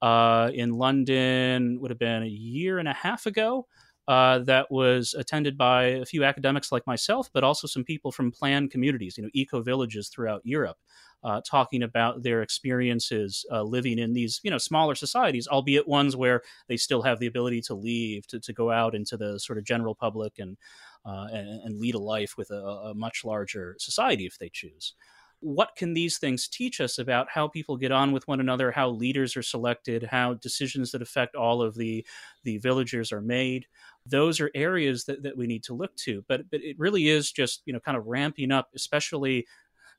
[0.00, 3.66] uh, in London, would have been a year and a half ago,
[4.08, 8.32] uh, that was attended by a few academics like myself, but also some people from
[8.32, 10.78] planned communities, you know, eco villages throughout Europe,
[11.22, 16.16] uh, talking about their experiences uh, living in these, you know, smaller societies, albeit ones
[16.16, 19.58] where they still have the ability to leave, to, to go out into the sort
[19.58, 20.56] of general public and,
[21.04, 24.94] uh, and, and, lead a life with a, a much larger society if they choose
[25.40, 28.90] what can these things teach us about how people get on with one another how
[28.90, 32.04] leaders are selected how decisions that affect all of the
[32.44, 33.66] the villagers are made?
[34.06, 36.24] Those are areas that, that we need to look to.
[36.28, 39.46] But but it really is just you know kind of ramping up, especially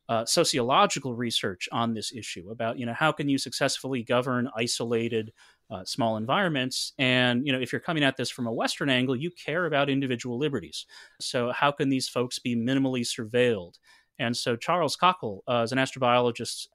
[0.08, 5.32] uh, sociological research on this issue about you know how can you successfully govern isolated
[5.70, 6.94] uh, small environments?
[6.98, 9.90] And you know if you're coming at this from a western angle you care about
[9.90, 10.88] individual liberties.
[11.20, 13.76] So how can these folks be minimally surveilled
[14.20, 16.68] and so Charles Cockell uh, is an astrobiologist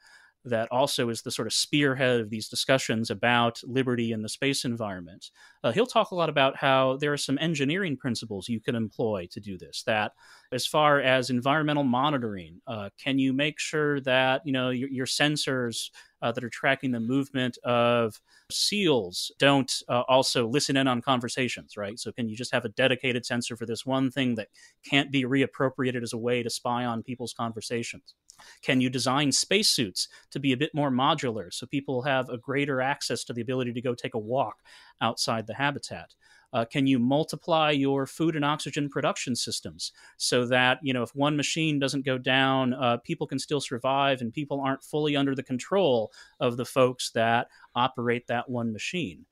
[0.45, 4.64] that also is the sort of spearhead of these discussions about liberty in the space
[4.64, 5.30] environment.
[5.62, 9.26] Uh, he'll talk a lot about how there are some engineering principles you can employ
[9.30, 9.82] to do this.
[9.86, 10.12] That,
[10.55, 15.07] as far as environmental monitoring, uh, can you make sure that you know your, your
[15.07, 15.90] sensors
[16.22, 21.76] uh, that are tracking the movement of seals don't uh, also listen in on conversations,
[21.76, 21.98] right?
[21.98, 24.48] So, can you just have a dedicated sensor for this one thing that
[24.88, 28.14] can't be reappropriated as a way to spy on people's conversations?
[28.62, 32.80] Can you design spacesuits to be a bit more modular so people have a greater
[32.80, 34.62] access to the ability to go take a walk
[35.00, 36.14] outside the habitat?
[36.55, 41.14] Uh, can you multiply your food and oxygen production systems so that you know if
[41.14, 45.34] one machine doesn't go down, uh, people can still survive and people aren't fully under
[45.34, 49.26] the control of the folks that operate that one machine?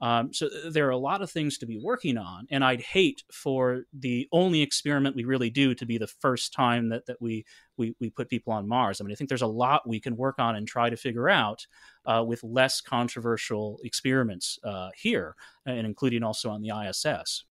[0.00, 3.24] Um, so there are a lot of things to be working on, and I'd hate
[3.32, 7.44] for the only experiment we really do to be the first time that that we
[7.76, 9.00] we, we put people on Mars.
[9.00, 11.28] I mean, I think there's a lot we can work on and try to figure
[11.28, 11.66] out
[12.06, 15.34] uh, with less controversial experiments uh, here,
[15.66, 17.44] and including also on the ISS.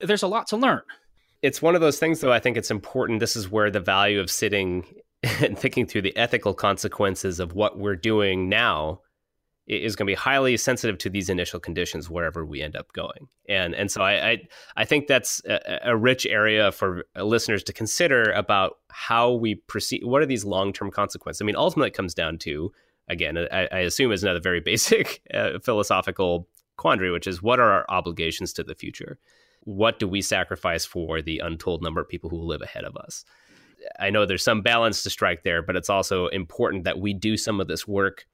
[0.00, 0.82] There's a lot to learn.
[1.40, 2.32] It's one of those things, though.
[2.32, 3.20] I think it's important.
[3.20, 4.84] This is where the value of sitting
[5.22, 9.00] and thinking through the ethical consequences of what we're doing now
[9.66, 13.28] is going to be highly sensitive to these initial conditions wherever we end up going.
[13.48, 14.38] And and so I I,
[14.76, 20.04] I think that's a, a, rich area for listeners to consider about how we proceed.
[20.04, 21.40] What are these long term consequences?
[21.40, 22.72] I mean, ultimately, it comes down to
[23.08, 27.70] again, I, I assume is another very basic uh, philosophical quandary, which is what are
[27.70, 29.18] our obligations to the future?
[29.60, 32.96] What do we sacrifice for the untold number of people who will live ahead of
[32.96, 33.24] us?
[33.98, 37.36] I know there's some balance to strike there, but it's also important that we do
[37.36, 38.26] some of this work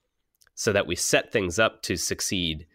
[0.60, 2.66] so that we set things up to succeed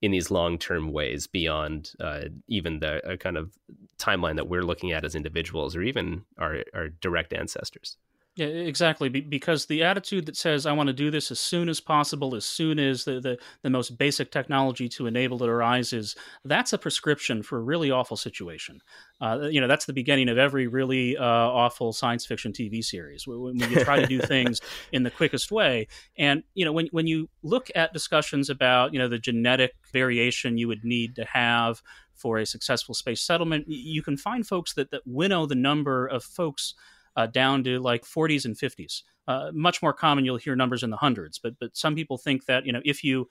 [0.00, 3.52] in these long-term ways beyond uh, even the uh, kind of
[3.98, 7.98] timeline that we're looking at as individuals or even our, our direct ancestors
[8.36, 9.08] yeah, exactly.
[9.08, 12.34] Be- because the attitude that says I want to do this as soon as possible,
[12.34, 16.78] as soon as the, the, the most basic technology to enable it arises, that's a
[16.78, 18.80] prescription for a really awful situation.
[19.20, 23.24] Uh, you know, that's the beginning of every really uh, awful science fiction TV series
[23.24, 24.60] when, when you try to do things
[24.90, 25.86] in the quickest way.
[26.18, 30.58] And you know, when when you look at discussions about you know the genetic variation
[30.58, 31.82] you would need to have
[32.14, 36.24] for a successful space settlement, you can find folks that that winnow the number of
[36.24, 36.74] folks
[37.16, 39.02] uh, down to like 40s and 50s.
[39.26, 41.38] Uh, much more common, you'll hear numbers in the hundreds.
[41.38, 43.28] But but some people think that you know if you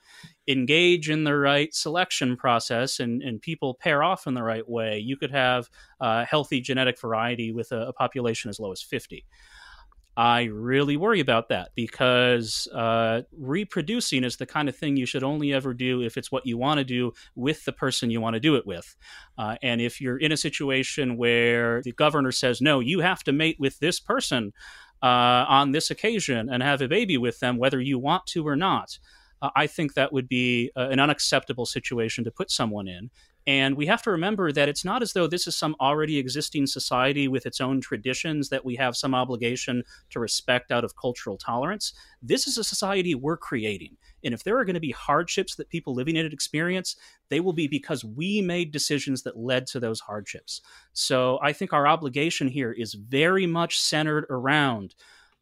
[0.48, 4.98] engage in the right selection process and, and people pair off in the right way,
[4.98, 5.70] you could have
[6.00, 9.24] uh, healthy genetic variety with a, a population as low as 50.
[10.16, 15.24] I really worry about that because uh, reproducing is the kind of thing you should
[15.24, 18.34] only ever do if it's what you want to do with the person you want
[18.34, 18.94] to do it with.
[19.36, 23.32] Uh, and if you're in a situation where the governor says, no, you have to
[23.32, 24.52] mate with this person
[25.02, 28.54] uh, on this occasion and have a baby with them, whether you want to or
[28.54, 28.98] not,
[29.42, 33.10] uh, I think that would be uh, an unacceptable situation to put someone in.
[33.46, 36.66] And we have to remember that it's not as though this is some already existing
[36.66, 41.36] society with its own traditions that we have some obligation to respect out of cultural
[41.36, 41.92] tolerance.
[42.22, 43.96] This is a society we're creating.
[44.24, 46.96] And if there are going to be hardships that people living in it experience,
[47.28, 50.62] they will be because we made decisions that led to those hardships.
[50.94, 54.94] So I think our obligation here is very much centered around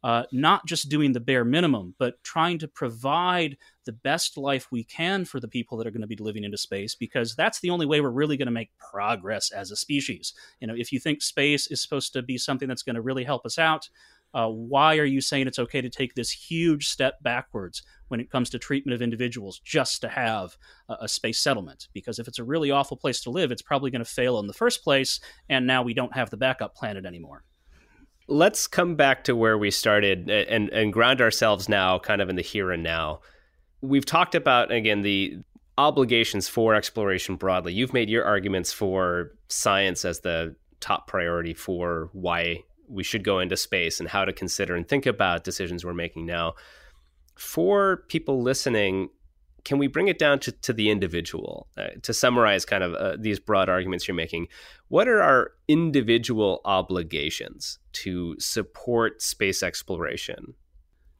[0.03, 4.83] uh, not just doing the bare minimum, but trying to provide the best life we
[4.83, 7.69] can for the people that are going to be living into space, because that's the
[7.69, 10.33] only way we're really going to make progress as a species.
[10.59, 13.23] You know, if you think space is supposed to be something that's going to really
[13.23, 13.89] help us out,
[14.33, 18.31] uh, why are you saying it's okay to take this huge step backwards when it
[18.31, 20.57] comes to treatment of individuals just to have
[20.89, 21.87] a, a space settlement?
[21.93, 24.47] Because if it's a really awful place to live, it's probably going to fail in
[24.47, 27.43] the first place, and now we don't have the backup planet anymore
[28.27, 32.35] let's come back to where we started and and ground ourselves now kind of in
[32.35, 33.19] the here and now.
[33.81, 35.39] We've talked about again the
[35.77, 37.73] obligations for exploration broadly.
[37.73, 43.39] You've made your arguments for science as the top priority for why we should go
[43.39, 46.53] into space and how to consider and think about decisions we're making now.
[47.35, 49.09] For people listening
[49.63, 53.17] can we bring it down to, to the individual uh, to summarize kind of uh,
[53.19, 54.47] these broad arguments you're making?
[54.89, 60.53] What are our individual obligations to support space exploration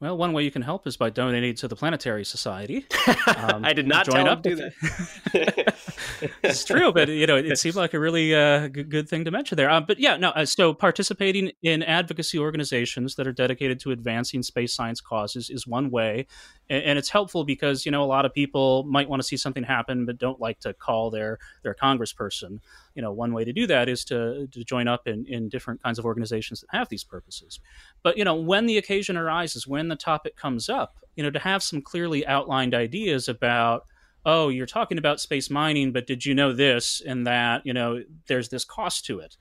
[0.04, 2.86] well, one way you can help is by donating to the Planetary Society.
[3.26, 4.42] Um, I did not join up.
[4.42, 5.74] Do that.
[6.42, 9.24] it's true, but you know, it, it seemed like a really uh, good, good, thing
[9.24, 9.70] to mention there.
[9.70, 10.30] Um, but yeah, no.
[10.30, 15.66] Uh, so participating in advocacy organizations that are dedicated to advancing space science causes is
[15.66, 16.26] one way,
[16.68, 19.36] and, and it's helpful because you know a lot of people might want to see
[19.36, 22.60] something happen, but don't like to call their their congressperson
[22.94, 25.82] you know one way to do that is to, to join up in, in different
[25.82, 27.60] kinds of organizations that have these purposes.
[28.02, 31.38] But you know when the occasion arises when the topic comes up you know to
[31.38, 33.84] have some clearly outlined ideas about
[34.24, 37.62] oh you're talking about space mining but did you know this and that?
[37.64, 39.36] You know there's this cost to it.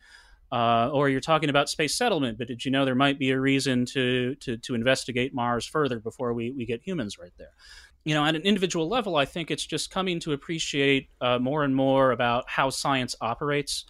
[0.51, 3.39] Uh, or you're talking about space settlement, but did you know there might be a
[3.39, 7.53] reason to to, to investigate Mars further before we, we get humans right there?
[8.05, 11.63] You know, at an individual level, I think it's just coming to appreciate uh, more
[11.63, 13.85] and more about how science operates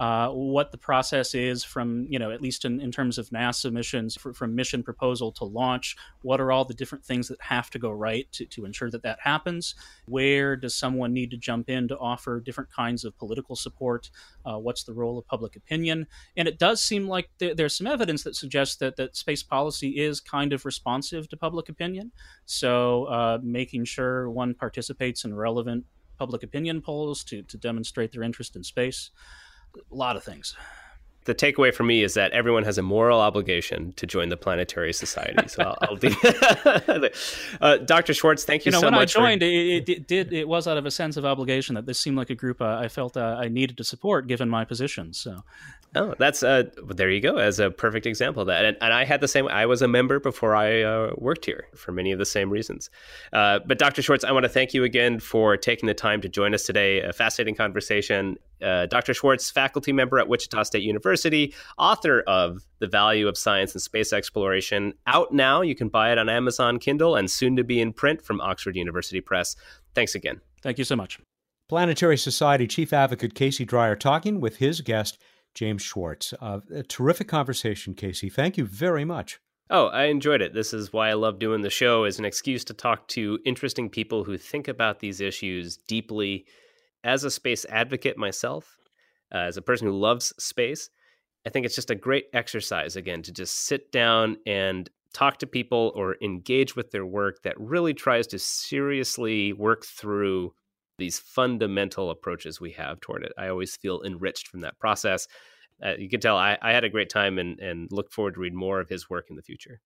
[0.00, 3.70] uh, what the process is from, you know, at least in, in terms of NASA
[3.72, 5.96] missions, for, from mission proposal to launch.
[6.22, 9.02] What are all the different things that have to go right to, to ensure that
[9.02, 9.74] that happens?
[10.06, 14.10] Where does someone need to jump in to offer different kinds of political support?
[14.44, 16.06] Uh, what's the role of public opinion?
[16.36, 20.00] And it does seem like th- there's some evidence that suggests that, that space policy
[20.00, 22.12] is kind of responsive to public opinion.
[22.44, 25.84] So uh, making sure one participates in relevant
[26.18, 29.10] public opinion polls to, to demonstrate their interest in space
[29.76, 30.54] a lot of things
[31.24, 34.92] the takeaway for me is that everyone has a moral obligation to join the Planetary
[34.92, 35.46] Society.
[35.46, 36.14] So I'll, I'll be.
[37.60, 38.12] uh, Dr.
[38.12, 39.14] Schwartz, thank you, you know, so when much.
[39.14, 39.46] When I joined, for...
[39.46, 42.30] it, it, did it was out of a sense of obligation that this seemed like
[42.30, 45.12] a group uh, I felt uh, I needed to support given my position.
[45.12, 45.42] So.
[45.94, 48.64] Oh, that's uh, there you go as a perfect example of that.
[48.64, 49.46] And, and I had the same.
[49.48, 52.88] I was a member before I uh, worked here for many of the same reasons.
[53.32, 54.00] Uh, but Dr.
[54.00, 57.00] Schwartz, I want to thank you again for taking the time to join us today.
[57.02, 58.38] A fascinating conversation.
[58.62, 59.12] Uh, Dr.
[59.12, 64.14] Schwartz, faculty member at Wichita State University, author of The Value of Science and Space
[64.14, 65.60] Exploration, out now.
[65.60, 68.76] You can buy it on Amazon Kindle and soon to be in print from Oxford
[68.76, 69.56] University Press.
[69.94, 70.40] Thanks again.
[70.62, 71.18] Thank you so much.
[71.68, 75.18] Planetary Society Chief Advocate Casey Dreyer talking with his guest,
[75.54, 76.34] James Schwartz.
[76.40, 78.28] Uh, a terrific conversation, Casey.
[78.28, 79.40] Thank you very much.
[79.70, 80.52] Oh, I enjoyed it.
[80.52, 83.88] This is why I love doing the show as an excuse to talk to interesting
[83.88, 86.46] people who think about these issues deeply.
[87.04, 88.76] As a space advocate myself,
[89.34, 90.90] uh, as a person who loves space,
[91.46, 95.46] I think it's just a great exercise again to just sit down and talk to
[95.46, 100.54] people or engage with their work that really tries to seriously work through
[101.02, 103.32] these fundamental approaches we have toward it.
[103.36, 105.26] I always feel enriched from that process.
[105.84, 108.40] Uh, you can tell I, I, had a great time and, and look forward to
[108.40, 109.80] read more of his work in the future.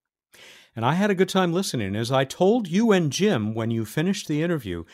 [0.74, 1.97] And I had a good time listening.
[1.97, 4.84] As I told you and Jim when you finished the interview,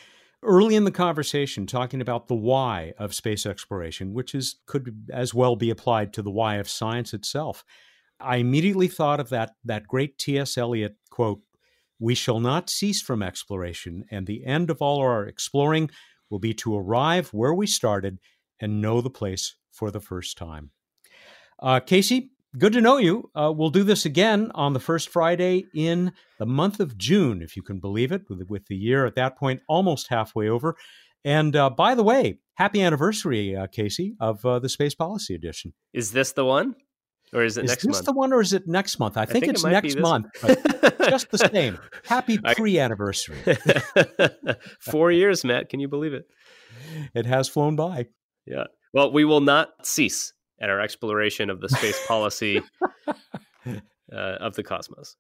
[0.45, 5.35] early in the conversation, talking about the why of space exploration, which is could as
[5.35, 7.65] well be applied to the why of science itself.
[8.21, 10.57] I immediately thought of that, that great T.S.
[10.57, 11.41] Eliot quote
[11.99, 15.91] We shall not cease from exploration, and the end of all our exploring
[16.33, 18.19] will be to arrive where we started
[18.59, 20.71] and know the place for the first time.
[21.61, 23.31] Uh, Casey, good to know you.
[23.35, 27.55] Uh, we'll do this again on the first Friday in the month of June, if
[27.55, 30.75] you can believe it, with, with the year at that point almost halfway over.
[31.25, 35.75] And uh, by the way, happy anniversary, uh, Casey, of uh, the Space Policy Edition.
[35.93, 36.75] Is this the one?
[37.35, 37.85] Or is it is next?
[37.85, 38.07] Is this month?
[38.07, 39.17] the one or is it next month?
[39.17, 40.27] I, I think, think it's be next month.
[41.09, 41.79] just the same.
[42.05, 43.39] Happy pre anniversary.
[44.81, 45.69] Four years, Mat.
[45.69, 46.27] Can you believe it?
[47.15, 48.07] it has flown by.
[48.47, 48.65] Yeah.
[48.93, 52.61] Well, we will not cease at our exploration of the space policy
[53.67, 53.77] uh,
[54.13, 55.17] of the cosmos.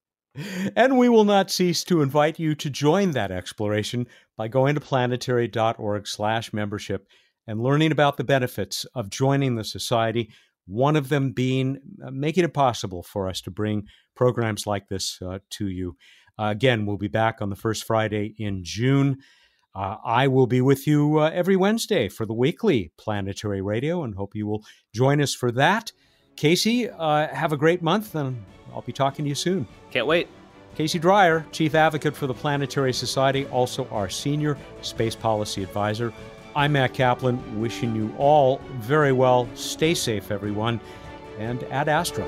[0.76, 4.06] And we will not cease to invite you to join that exploration
[4.36, 7.06] by going to planetary.org slash membership
[7.46, 10.30] and learning about the benefits of joining the society,
[10.66, 15.18] one of them being uh, making it possible for us to bring programs like this
[15.22, 15.96] uh, to you.
[16.38, 19.18] Uh, again, we'll be back on the first Friday in June.
[19.74, 24.14] Uh, I will be with you uh, every Wednesday for the weekly Planetary Radio and
[24.14, 24.64] hope you will
[24.94, 25.92] join us for that.
[26.36, 28.44] Casey, uh, have a great month and
[28.74, 29.66] I'll be talking to you soon.
[29.90, 30.28] Can't wait.
[30.74, 36.12] Casey Dreyer, Chief Advocate for the Planetary Society, also our Senior Space Policy Advisor.
[36.54, 39.48] I'm Mat Kaplan, wishing you all very well.
[39.54, 40.80] Stay safe, everyone,
[41.38, 42.26] and ad astra.